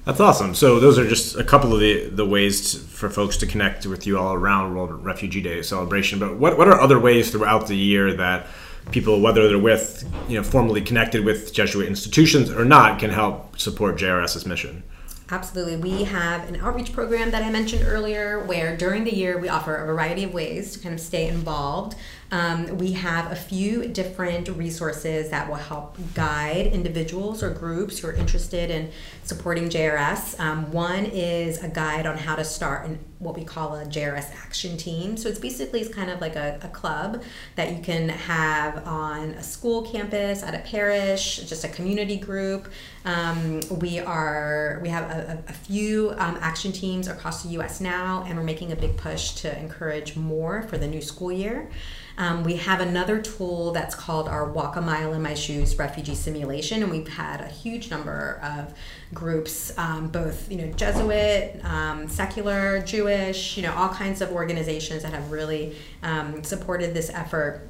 That's 0.05 0.19
awesome. 0.19 0.53
So 0.53 0.79
those 0.79 0.99
are 0.99 1.07
just 1.07 1.35
a 1.35 1.43
couple 1.43 1.73
of 1.73 1.79
the, 1.79 2.09
the 2.09 2.25
ways 2.25 2.71
to, 2.71 2.77
for 2.77 3.09
folks 3.09 3.37
to 3.37 3.47
connect 3.47 3.87
with 3.87 4.05
you 4.05 4.19
all 4.19 4.35
around 4.35 4.75
World 4.75 5.03
Refugee 5.03 5.41
Day 5.41 5.63
celebration. 5.63 6.19
But 6.19 6.37
what, 6.37 6.59
what 6.59 6.67
are 6.67 6.79
other 6.79 6.99
ways 6.99 7.31
throughout 7.31 7.67
the 7.67 7.75
year 7.75 8.13
that 8.13 8.45
people, 8.91 9.19
whether 9.19 9.47
they're 9.47 9.57
with, 9.57 10.07
you 10.29 10.37
know, 10.37 10.43
formally 10.43 10.81
connected 10.81 11.25
with 11.25 11.51
Jesuit 11.51 11.87
institutions 11.87 12.51
or 12.51 12.63
not, 12.63 12.99
can 12.99 13.09
help 13.09 13.59
support 13.59 13.95
JRS's 13.95 14.45
mission? 14.45 14.83
Absolutely. 15.31 15.77
We 15.77 16.03
have 16.03 16.47
an 16.47 16.57
outreach 16.57 16.93
program 16.93 17.31
that 17.31 17.41
I 17.41 17.49
mentioned 17.49 17.83
earlier 17.87 18.43
where 18.45 18.77
during 18.77 19.05
the 19.05 19.15
year 19.15 19.39
we 19.39 19.49
offer 19.49 19.75
a 19.75 19.87
variety 19.87 20.23
of 20.23 20.35
ways 20.35 20.73
to 20.73 20.79
kind 20.79 20.93
of 20.93 21.01
stay 21.01 21.27
involved. 21.27 21.95
Um, 22.35 22.77
we 22.79 22.91
have 22.91 23.31
a 23.31 23.35
few 23.35 23.87
different 23.87 24.49
resources 24.49 25.29
that 25.29 25.47
will 25.47 25.55
help 25.55 25.97
guide 26.13 26.67
individuals 26.67 27.41
or 27.41 27.49
groups 27.49 27.99
who 27.99 28.09
are 28.09 28.13
interested 28.13 28.69
in 28.69 28.91
supporting 29.23 29.69
JRS. 29.69 30.37
Um, 30.37 30.69
one 30.73 31.05
is 31.05 31.63
a 31.63 31.69
guide 31.69 32.05
on 32.05 32.17
how 32.17 32.35
to 32.35 32.43
start 32.43 32.87
in 32.87 32.99
what 33.19 33.37
we 33.37 33.45
call 33.45 33.75
a 33.75 33.85
JRS 33.85 34.35
action 34.35 34.75
team. 34.75 35.15
So 35.15 35.29
it's 35.29 35.39
basically 35.39 35.79
it's 35.79 35.95
kind 35.95 36.11
of 36.11 36.19
like 36.19 36.35
a, 36.35 36.59
a 36.61 36.67
club 36.67 37.23
that 37.55 37.71
you 37.71 37.81
can 37.81 38.09
have 38.09 38.85
on 38.85 39.29
a 39.29 39.41
school 39.41 39.83
campus, 39.83 40.43
at 40.43 40.53
a 40.53 40.59
parish, 40.59 41.37
just 41.37 41.63
a 41.63 41.69
community 41.69 42.17
group. 42.17 42.67
Um, 43.05 43.61
we 43.79 43.99
are 43.99 44.81
we 44.83 44.89
have 44.89 45.09
a, 45.09 45.41
a 45.47 45.53
few 45.53 46.13
um, 46.17 46.37
action 46.41 46.73
teams 46.73 47.07
across 47.07 47.43
the 47.43 47.49
U.S. 47.51 47.79
now, 47.79 48.25
and 48.27 48.37
we're 48.37 48.43
making 48.43 48.73
a 48.73 48.75
big 48.75 48.97
push 48.97 49.31
to 49.35 49.57
encourage 49.57 50.17
more 50.17 50.63
for 50.63 50.77
the 50.77 50.87
new 50.87 51.01
school 51.01 51.31
year. 51.31 51.69
Um, 52.17 52.43
we 52.43 52.55
have 52.57 52.79
another 52.79 53.21
tool 53.21 53.71
that's 53.71 53.93
called 53.93 54.27
our 54.27 54.49
Walk 54.49 54.77
a 54.77 54.81
Mile 54.81 55.13
in 55.13 55.21
My 55.21 55.33
Shoes 55.33 55.77
Refugee 55.77 56.15
Simulation, 56.15 56.81
and 56.81 56.91
we've 56.91 57.07
had 57.07 57.41
a 57.41 57.47
huge 57.47 57.89
number 57.89 58.39
of 58.41 58.73
groups, 59.13 59.77
um, 59.77 60.07
both 60.07 60.49
you 60.49 60.57
know 60.57 60.71
Jesuit, 60.73 61.59
um, 61.65 62.07
secular, 62.07 62.81
Jewish, 62.81 63.57
you 63.57 63.63
know 63.63 63.73
all 63.73 63.89
kinds 63.89 64.21
of 64.21 64.31
organizations 64.31 65.03
that 65.03 65.13
have 65.13 65.31
really 65.31 65.75
um, 66.03 66.43
supported 66.43 66.93
this 66.93 67.09
effort. 67.09 67.69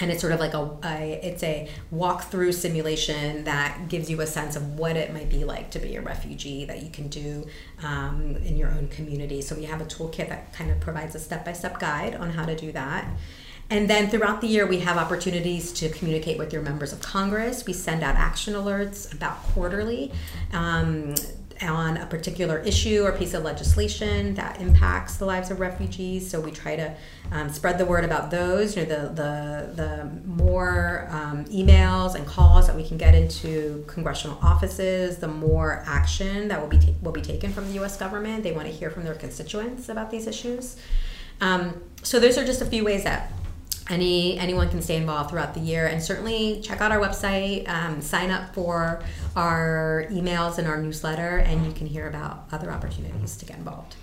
And 0.00 0.10
it's 0.10 0.22
sort 0.22 0.32
of 0.32 0.40
like 0.40 0.54
a, 0.54 0.78
a 0.82 1.20
it's 1.22 1.42
a 1.42 1.68
walk-through 1.90 2.52
simulation 2.52 3.44
that 3.44 3.88
gives 3.88 4.08
you 4.08 4.22
a 4.22 4.26
sense 4.26 4.56
of 4.56 4.78
what 4.78 4.96
it 4.96 5.12
might 5.12 5.28
be 5.28 5.44
like 5.44 5.70
to 5.72 5.78
be 5.78 5.96
a 5.96 6.00
refugee 6.00 6.64
that 6.64 6.82
you 6.82 6.88
can 6.88 7.08
do 7.08 7.46
um, 7.82 8.36
in 8.36 8.56
your 8.56 8.70
own 8.70 8.88
community. 8.88 9.42
So 9.42 9.54
we 9.54 9.64
have 9.64 9.82
a 9.82 9.84
toolkit 9.84 10.30
that 10.30 10.54
kind 10.54 10.70
of 10.70 10.80
provides 10.80 11.14
a 11.16 11.18
step-by-step 11.18 11.80
guide 11.80 12.14
on 12.14 12.30
how 12.30 12.46
to 12.46 12.56
do 12.56 12.72
that 12.72 13.10
and 13.70 13.88
then 13.88 14.10
throughout 14.10 14.40
the 14.40 14.48
year, 14.48 14.66
we 14.66 14.80
have 14.80 14.96
opportunities 14.96 15.72
to 15.74 15.88
communicate 15.90 16.38
with 16.38 16.52
your 16.52 16.60
members 16.60 16.92
of 16.92 17.00
Congress. 17.00 17.64
We 17.64 17.72
send 17.72 18.02
out 18.02 18.16
action 18.16 18.54
alerts 18.54 19.14
about 19.14 19.40
quarterly 19.44 20.10
um, 20.52 21.14
on 21.62 21.96
a 21.96 22.06
particular 22.06 22.58
issue 22.58 23.04
or 23.04 23.12
piece 23.12 23.32
of 23.32 23.44
legislation 23.44 24.34
that 24.34 24.60
impacts 24.60 25.18
the 25.18 25.24
lives 25.24 25.52
of 25.52 25.60
refugees. 25.60 26.28
So 26.28 26.40
we 26.40 26.50
try 26.50 26.74
to 26.74 26.96
um, 27.30 27.48
spread 27.48 27.78
the 27.78 27.84
word 27.84 28.04
about 28.04 28.32
those. 28.32 28.76
You 28.76 28.86
know, 28.86 28.88
the 28.88 29.14
the 29.14 29.82
the 29.82 30.04
more 30.26 31.06
um, 31.10 31.44
emails 31.44 32.16
and 32.16 32.26
calls 32.26 32.66
that 32.66 32.74
we 32.74 32.86
can 32.86 32.96
get 32.96 33.14
into 33.14 33.84
congressional 33.86 34.36
offices, 34.42 35.18
the 35.18 35.28
more 35.28 35.84
action 35.86 36.48
that 36.48 36.60
will 36.60 36.68
be 36.68 36.78
ta- 36.78 36.94
will 37.02 37.12
be 37.12 37.22
taken 37.22 37.52
from 37.52 37.68
the 37.68 37.74
U.S. 37.74 37.96
government. 37.96 38.42
They 38.42 38.52
want 38.52 38.66
to 38.66 38.72
hear 38.72 38.90
from 38.90 39.04
their 39.04 39.14
constituents 39.14 39.88
about 39.88 40.10
these 40.10 40.26
issues. 40.26 40.76
Um, 41.40 41.80
so 42.02 42.18
those 42.18 42.36
are 42.36 42.44
just 42.44 42.60
a 42.60 42.66
few 42.66 42.84
ways 42.84 43.04
that 43.04 43.32
any 43.88 44.38
anyone 44.38 44.68
can 44.68 44.82
stay 44.82 44.96
involved 44.96 45.30
throughout 45.30 45.54
the 45.54 45.60
year 45.60 45.86
and 45.86 46.02
certainly 46.02 46.60
check 46.60 46.80
out 46.80 46.92
our 46.92 47.00
website 47.00 47.68
um, 47.68 48.00
sign 48.00 48.30
up 48.30 48.54
for 48.54 49.02
our 49.36 50.06
emails 50.10 50.58
and 50.58 50.68
our 50.68 50.80
newsletter 50.80 51.38
and 51.38 51.64
you 51.66 51.72
can 51.72 51.86
hear 51.86 52.08
about 52.08 52.46
other 52.52 52.70
opportunities 52.70 53.36
to 53.36 53.44
get 53.44 53.56
involved 53.56 53.96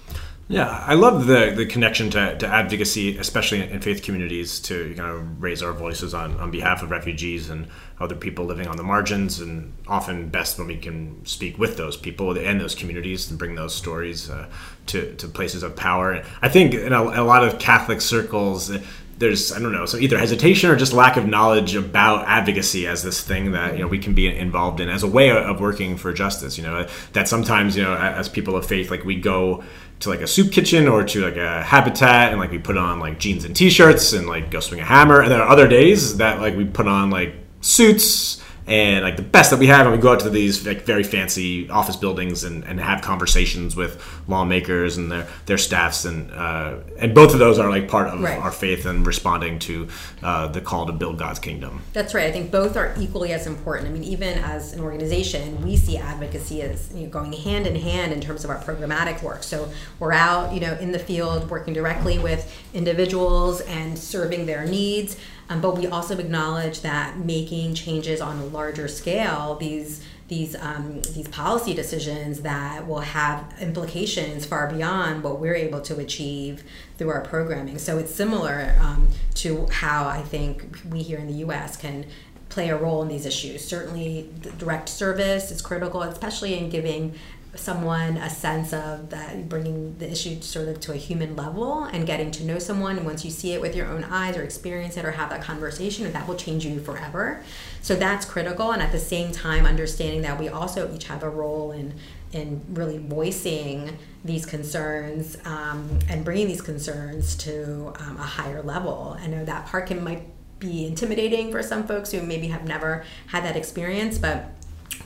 yeah, 0.50 0.70
I 0.70 0.94
love 0.94 1.26
the 1.26 1.52
the 1.54 1.66
connection 1.66 2.10
to, 2.12 2.38
to 2.38 2.48
advocacy, 2.48 3.18
especially 3.18 3.70
in 3.70 3.82
faith 3.82 4.02
communities, 4.02 4.62
to 4.62 4.94
kind 4.96 5.12
of 5.12 5.44
raise 5.44 5.62
our 5.62 5.74
voices 5.74 6.14
on, 6.14 6.40
on 6.40 6.52
behalf 6.52 6.82
of 6.82 6.90
refugees 6.90 7.50
and 7.50 7.68
other 8.00 8.16
people 8.16 8.46
living 8.46 8.66
on 8.66 8.78
the 8.78 8.84
margins. 8.84 9.42
And 9.42 9.74
often 9.88 10.30
best 10.30 10.58
when 10.58 10.68
we 10.68 10.78
can 10.78 11.26
speak 11.26 11.58
with 11.58 11.76
those 11.76 11.98
people 11.98 12.38
and 12.38 12.62
those 12.62 12.76
communities 12.76 13.30
and 13.30 13.38
bring 13.38 13.56
those 13.56 13.76
stories 13.76 14.30
uh, 14.30 14.48
to, 14.86 15.14
to 15.16 15.28
places 15.28 15.64
of 15.64 15.76
power. 15.76 16.24
I 16.42 16.48
think 16.48 16.74
in 16.74 16.94
a, 16.94 17.04
a 17.04 17.26
lot 17.26 17.44
of 17.44 17.60
Catholic 17.60 18.00
circles, 18.00 18.72
there's 19.18 19.52
I 19.52 19.60
don't 19.60 19.72
know 19.72 19.86
so 19.86 19.98
either 19.98 20.18
hesitation 20.18 20.70
or 20.70 20.76
just 20.76 20.94
lack 20.94 21.18
of 21.18 21.26
knowledge 21.26 21.76
about 21.76 22.28
advocacy 22.28 22.86
as 22.88 23.04
this 23.04 23.22
thing 23.22 23.52
that 23.52 23.74
you 23.74 23.80
know 23.80 23.88
we 23.88 24.00
can 24.00 24.14
be 24.14 24.28
involved 24.28 24.80
in 24.80 24.90
as 24.90 25.04
a 25.04 25.08
way 25.08 25.32
of 25.32 25.60
working 25.60 25.98
for 25.98 26.14
justice. 26.14 26.58
You 26.58 26.64
know 26.64 26.88
that 27.14 27.28
sometimes 27.28 27.76
you 27.76 27.84
know 27.84 27.96
as 27.96 28.30
people 28.30 28.56
of 28.56 28.66
faith 28.66 28.92
like 28.92 29.04
we 29.04 29.16
go 29.16 29.64
to 30.00 30.10
like 30.10 30.22
a 30.22 30.28
soup 30.28 30.52
kitchen 30.52 30.88
or 30.88 31.04
to 31.04 31.22
like 31.22 31.38
a 31.38 31.64
habitat 31.64 32.32
and 32.32 32.40
like 32.40 32.52
we 32.52 32.60
put 32.60 32.78
on 32.78 33.00
like 33.00 33.20
jeans 33.20 33.46
and 33.46 33.56
t-shirts 33.56 34.14
and 34.14 34.28
like 34.28 34.52
go 34.52 34.60
swing 34.60 34.80
a 34.80 34.86
hammer 34.86 35.22
and 35.22 35.32
there 35.32 35.42
are 35.42 35.50
other 35.50 35.68
days 35.68 36.18
that 36.18 36.40
like 36.40 36.56
we 36.56 36.66
put 36.66 36.88
on 36.88 37.10
like 37.10 37.34
suits 37.62 38.44
and 38.68 39.04
like 39.04 39.16
the 39.16 39.24
best 39.24 39.50
that 39.52 39.60
we 39.60 39.68
have, 39.68 39.86
and 39.86 39.96
we 39.96 40.02
go 40.02 40.12
out 40.12 40.20
to 40.20 40.30
these 40.30 40.66
like 40.68 40.82
very 40.84 41.04
fancy 41.04 41.70
office 41.70 41.96
buildings 41.96 42.44
and, 42.44 42.64
and 42.66 42.80
have 42.80 43.02
conversations 43.02 43.76
with 43.76 44.04
lawmakers 44.28 44.98
and 44.98 45.12
their 45.12 45.28
their 45.46 45.58
staffs, 45.58 46.06
and 46.06 46.32
uh, 46.32 46.76
and 47.00 47.16
both 47.16 47.34
of 47.34 47.40
those 47.40 47.58
are 47.60 47.70
like 47.70 47.88
part 47.88 48.08
of 48.10 48.22
Right. 48.22 48.38
our 48.40 48.52
faith 48.52 48.86
and 48.86 49.06
responding 49.08 49.60
to 49.60 49.88
uh, 50.22 50.48
the 50.48 50.60
call 50.60 50.86
to 50.88 50.92
build 50.92 51.18
God's 51.18 51.40
kingdom. 51.40 51.82
That's 51.94 52.14
right. 52.14 52.26
I 52.26 52.32
think 52.32 52.52
both 52.52 52.76
are 52.76 52.94
equally 53.00 53.32
as 53.32 53.48
important. 53.48 53.88
I 53.90 53.92
mean, 53.92 54.04
even 54.04 54.38
as 54.40 54.74
an 54.74 54.82
organization, 54.82 55.64
we 55.64 55.78
see 55.78 55.98
advocacy 55.98 56.62
as 56.62 56.92
you 56.94 57.04
know, 57.04 57.10
going 57.10 57.32
hand 57.34 57.68
in 57.68 57.76
hand 57.76 58.12
in 58.12 58.20
terms 58.20 58.44
of 58.44 58.50
our 58.50 58.60
programmatic 58.60 59.24
work. 59.24 59.44
So 59.44 59.70
we're 60.00 60.12
out, 60.14 60.54
you 60.54 60.60
know, 60.60 60.74
in 60.80 60.92
the 60.92 61.00
field 61.00 61.50
working 61.50 61.74
directly 61.74 62.20
with 62.20 62.52
individuals 62.74 63.62
and 63.62 63.98
serving 63.98 64.46
their 64.46 64.66
needs. 64.66 65.18
Um, 65.50 65.62
but 65.62 65.78
we 65.78 65.88
also 65.88 66.18
acknowledge 66.18 66.82
that 66.82 67.20
making 67.20 67.74
changes 67.74 68.20
on 68.20 68.38
a 68.40 68.46
larger 68.46 68.88
scale, 68.88 69.56
these 69.56 70.04
these 70.28 70.56
um, 70.58 71.02
these 71.14 71.28
policy 71.30 71.74
decisions 71.74 72.42
that 72.42 72.86
will 72.86 73.00
have 73.00 73.54
implications 73.62 74.46
far 74.46 74.70
beyond 74.70 75.24
what 75.24 75.40
we're 75.40 75.56
able 75.56 75.80
to 75.82 76.00
achieve 76.00 76.64
through 76.98 77.10
our 77.10 77.22
programming. 77.22 77.78
So 77.78 77.98
it's 77.98 78.14
similar 78.14 78.76
um, 78.82 79.08
to 79.36 79.68
how 79.68 80.06
I 80.06 80.22
think 80.22 80.80
we 80.90 81.02
here 81.02 81.20
in 81.20 81.28
the 81.28 81.40
U.S. 81.46 81.78
can 81.78 82.06
play 82.50 82.70
a 82.70 82.78
role 82.78 83.02
in 83.02 83.08
these 83.08 83.26
issues. 83.26 83.64
Certainly, 83.64 84.30
direct 84.58 84.90
service 84.90 85.52
is 85.52 85.62
critical, 85.62 86.02
especially 86.02 86.58
in 86.58 86.70
giving 86.70 87.14
someone 87.56 88.18
a 88.18 88.30
sense 88.30 88.74
of 88.74 89.10
that 89.10 89.50
bringing 89.50 89.98
the 89.98 90.12
issue 90.12 90.40
sort 90.42 90.68
of 90.68 90.80
to 90.82 90.94
a 90.94 90.96
human 90.96 91.36
level 91.36 91.84
and 91.86 92.06
getting 92.06 92.32
to 92.32 92.44
know 92.44 92.60
someone. 92.60 93.04
Once 93.04 93.26
you 93.26 93.32
see 93.32 93.54
it 93.54 93.62
with 93.62 93.76
your 93.76 93.88
own 93.88 94.04
eyes 94.06 94.38
or 94.38 94.44
experience 94.44 94.98
it 94.98 95.06
or 95.06 95.12
have 95.12 95.30
that 95.30 95.42
conversation 95.42 96.12
that 96.12 96.28
will 96.28 96.36
change 96.36 96.66
you 96.66 96.80
forever. 96.80 97.44
So 97.82 97.96
that's 97.96 98.26
critical. 98.26 98.72
And 98.72 98.82
at 98.82 98.92
the 98.92 99.00
same 99.00 99.32
time 99.32 99.66
understanding 99.66 100.22
that 100.22 100.40
we 100.40 100.50
also 100.50 100.94
each 100.94 101.06
have 101.06 101.24
a 101.24 101.30
role 101.30 101.72
in 101.72 101.94
in 102.34 102.62
really 102.70 102.98
voicing 102.98 103.98
these 104.26 104.46
concerns 104.46 105.38
um, 105.46 105.98
and 106.10 106.26
bringing 106.26 106.48
these 106.48 106.62
concerns 106.62 107.36
to 107.36 107.94
um, 108.00 108.18
a 108.18 108.24
higher 108.24 108.62
level. 108.62 109.18
I 109.18 109.28
know 109.28 109.46
that 109.46 109.68
part 109.68 109.88
can 109.88 110.04
might 110.04 110.24
be 110.60 110.86
intimidating 110.86 111.52
for 111.52 111.62
some 111.62 111.88
folks 111.88 112.12
who 112.12 112.22
maybe 112.22 112.48
have 112.48 112.68
never 112.68 113.06
had 113.28 113.44
that 113.44 113.56
experience 113.56 114.18
but 114.18 114.52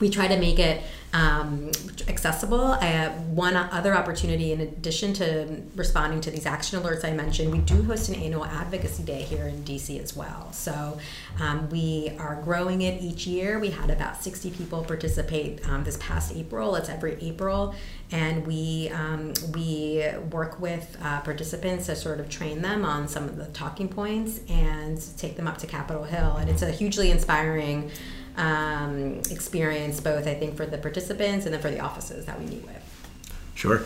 we 0.02 0.10
try 0.10 0.26
to 0.26 0.36
make 0.36 0.58
it 0.58 0.82
um, 1.12 1.70
accessible. 2.08 2.72
Uh, 2.72 3.10
one 3.10 3.54
other 3.54 3.94
opportunity, 3.94 4.50
in 4.50 4.60
addition 4.60 5.12
to 5.12 5.62
responding 5.76 6.20
to 6.22 6.30
these 6.30 6.44
action 6.44 6.82
alerts 6.82 7.04
I 7.04 7.12
mentioned, 7.12 7.52
we 7.52 7.58
do 7.58 7.82
host 7.84 8.08
an 8.08 8.16
annual 8.16 8.44
advocacy 8.44 9.04
day 9.04 9.22
here 9.22 9.46
in 9.46 9.62
DC 9.62 10.02
as 10.02 10.16
well. 10.16 10.52
So 10.52 10.98
um, 11.40 11.70
we 11.70 12.12
are 12.18 12.40
growing 12.42 12.82
it 12.82 13.00
each 13.00 13.26
year. 13.28 13.60
We 13.60 13.70
had 13.70 13.90
about 13.90 14.22
60 14.22 14.50
people 14.50 14.82
participate 14.82 15.66
um, 15.68 15.84
this 15.84 15.98
past 15.98 16.34
April. 16.34 16.74
It's 16.74 16.88
every 16.88 17.16
April, 17.20 17.74
and 18.10 18.44
we 18.44 18.90
um, 18.92 19.34
we 19.54 20.04
work 20.30 20.58
with 20.58 20.96
uh, 21.00 21.20
participants 21.20 21.86
to 21.86 21.94
sort 21.94 22.18
of 22.18 22.28
train 22.28 22.60
them 22.60 22.84
on 22.84 23.06
some 23.06 23.24
of 23.24 23.36
the 23.36 23.46
talking 23.46 23.88
points 23.88 24.40
and 24.48 25.00
take 25.16 25.36
them 25.36 25.46
up 25.46 25.58
to 25.58 25.66
Capitol 25.68 26.02
Hill. 26.02 26.36
And 26.38 26.50
it's 26.50 26.62
a 26.62 26.72
hugely 26.72 27.10
inspiring 27.10 27.90
um, 28.36 29.20
experience, 29.30 30.00
both 30.00 30.26
I 30.26 30.34
think 30.34 30.56
for 30.56 30.66
the 30.66 30.78
participants 30.78 31.44
and 31.46 31.54
then 31.54 31.60
for 31.60 31.70
the 31.70 31.80
offices 31.80 32.26
that 32.26 32.38
we 32.38 32.46
meet 32.46 32.64
with. 32.64 33.32
Sure. 33.54 33.82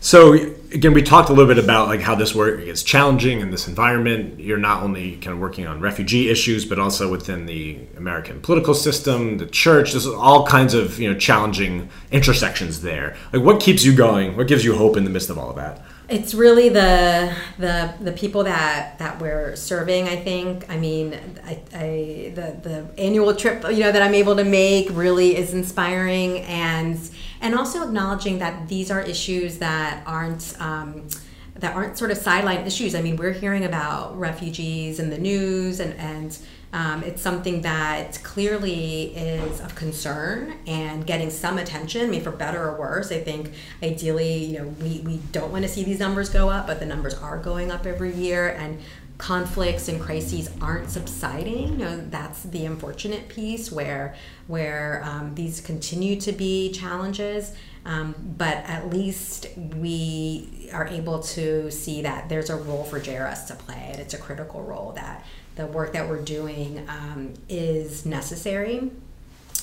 So 0.00 0.34
again, 0.72 0.92
we 0.92 1.02
talked 1.02 1.28
a 1.28 1.32
little 1.32 1.52
bit 1.52 1.62
about 1.62 1.88
like 1.88 2.00
how 2.00 2.14
this 2.14 2.32
work 2.32 2.60
is 2.60 2.84
challenging 2.84 3.40
in 3.40 3.50
this 3.50 3.66
environment. 3.66 4.38
You're 4.38 4.56
not 4.56 4.84
only 4.84 5.16
kind 5.16 5.34
of 5.34 5.40
working 5.40 5.66
on 5.66 5.80
refugee 5.80 6.30
issues, 6.30 6.64
but 6.64 6.78
also 6.78 7.10
within 7.10 7.46
the 7.46 7.80
American 7.96 8.40
political 8.40 8.74
system, 8.74 9.38
the 9.38 9.46
church. 9.46 9.90
There's 9.92 10.06
all 10.06 10.46
kinds 10.46 10.72
of 10.72 11.00
you 11.00 11.12
know 11.12 11.18
challenging 11.18 11.88
intersections 12.12 12.82
there. 12.82 13.16
Like, 13.32 13.42
what 13.42 13.60
keeps 13.60 13.84
you 13.84 13.94
going? 13.94 14.36
What 14.36 14.46
gives 14.46 14.64
you 14.64 14.76
hope 14.76 14.96
in 14.96 15.02
the 15.02 15.10
midst 15.10 15.30
of 15.30 15.38
all 15.38 15.50
of 15.50 15.56
that? 15.56 15.82
It's 16.08 16.32
really 16.32 16.70
the 16.70 17.34
the 17.58 17.92
the 18.00 18.12
people 18.12 18.44
that 18.44 18.98
that 18.98 19.20
we're 19.20 19.56
serving. 19.56 20.08
I 20.08 20.16
think. 20.16 20.68
I 20.70 20.78
mean, 20.78 21.14
I, 21.44 21.60
I 21.74 22.32
the 22.34 22.56
the 22.62 22.88
annual 22.96 23.34
trip 23.34 23.62
you 23.64 23.80
know 23.80 23.92
that 23.92 24.00
I'm 24.00 24.14
able 24.14 24.36
to 24.36 24.44
make 24.44 24.88
really 24.92 25.36
is 25.36 25.52
inspiring, 25.52 26.40
and 26.40 26.98
and 27.42 27.54
also 27.54 27.82
acknowledging 27.82 28.38
that 28.38 28.68
these 28.68 28.90
are 28.90 29.00
issues 29.00 29.58
that 29.58 30.02
aren't. 30.06 30.54
Um, 30.60 31.08
that 31.56 31.74
aren't 31.74 31.98
sort 31.98 32.12
of 32.12 32.18
sideline 32.18 32.64
issues. 32.64 32.94
I 32.94 33.02
mean, 33.02 33.16
we're 33.16 33.32
hearing 33.32 33.64
about 33.64 34.16
refugees 34.16 35.00
in 35.00 35.10
the 35.10 35.18
news, 35.18 35.80
and 35.80 35.92
and 35.94 36.38
um, 36.72 37.02
it's 37.02 37.22
something 37.22 37.62
that 37.62 38.20
clearly 38.22 39.16
is 39.16 39.60
of 39.60 39.74
concern 39.74 40.54
and 40.66 41.06
getting 41.06 41.30
some 41.30 41.56
attention. 41.56 42.02
I 42.02 42.06
mean, 42.06 42.22
for 42.22 42.30
better 42.30 42.62
or 42.62 42.78
worse, 42.78 43.10
I 43.10 43.20
think 43.20 43.52
ideally, 43.82 44.44
you 44.44 44.58
know, 44.58 44.68
we 44.80 45.00
we 45.00 45.16
don't 45.32 45.50
want 45.50 45.64
to 45.64 45.68
see 45.68 45.82
these 45.82 45.98
numbers 45.98 46.28
go 46.28 46.50
up, 46.50 46.66
but 46.66 46.78
the 46.78 46.86
numbers 46.86 47.14
are 47.14 47.38
going 47.38 47.70
up 47.70 47.86
every 47.86 48.12
year, 48.12 48.48
and 48.50 48.80
conflicts 49.16 49.88
and 49.88 50.00
crises 50.00 50.50
aren't 50.60 50.90
subsiding. 50.90 51.70
You 51.70 51.76
know, 51.76 52.06
that's 52.10 52.42
the 52.42 52.66
unfortunate 52.66 53.28
piece 53.28 53.72
where 53.72 54.14
where 54.46 55.02
um, 55.04 55.34
these 55.34 55.62
continue 55.62 56.20
to 56.20 56.32
be 56.32 56.70
challenges. 56.72 57.54
Um, 57.86 58.14
but 58.36 58.58
at 58.66 58.90
least 58.90 59.46
we 59.56 60.68
are 60.74 60.86
able 60.86 61.20
to 61.20 61.70
see 61.70 62.02
that 62.02 62.28
there's 62.28 62.50
a 62.50 62.56
role 62.56 62.84
for 62.84 63.00
JRS 63.00 63.46
to 63.46 63.54
play, 63.54 63.88
and 63.92 63.98
it's 63.98 64.12
a 64.12 64.18
critical 64.18 64.62
role 64.62 64.92
that 64.92 65.24
the 65.58 65.66
work 65.66 65.92
that 65.92 66.08
we're 66.08 66.22
doing 66.22 66.86
um, 66.88 67.34
is 67.48 68.06
necessary 68.06 68.90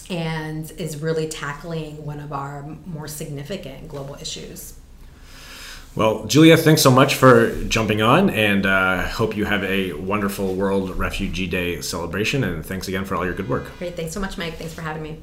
and 0.10 0.72
is 0.78 1.02
really 1.02 1.28
tackling 1.28 2.06
one 2.06 2.20
of 2.20 2.32
our 2.32 2.64
more 2.86 3.08
significant 3.08 3.88
global 3.88 4.16
issues. 4.16 4.78
Well, 5.96 6.26
Julia, 6.26 6.58
thanks 6.58 6.82
so 6.82 6.92
much 6.92 7.16
for 7.16 7.56
jumping 7.64 8.02
on, 8.02 8.30
and 8.30 8.66
uh, 8.66 9.08
hope 9.08 9.38
you 9.38 9.46
have 9.46 9.64
a 9.64 9.94
wonderful 9.94 10.54
World 10.54 10.98
Refugee 10.98 11.48
Day 11.48 11.80
celebration. 11.80 12.44
And 12.44 12.66
thanks 12.66 12.90
again 12.90 13.06
for 13.06 13.16
all 13.16 13.24
your 13.24 13.34
good 13.34 13.48
work. 13.48 13.66
Great. 13.80 13.96
Thanks 13.96 14.14
so 14.14 14.20
much, 14.20 14.38
Mike. 14.38 14.56
Thanks 14.56 14.74
for 14.74 14.82
having 14.82 15.02
me. 15.02 15.20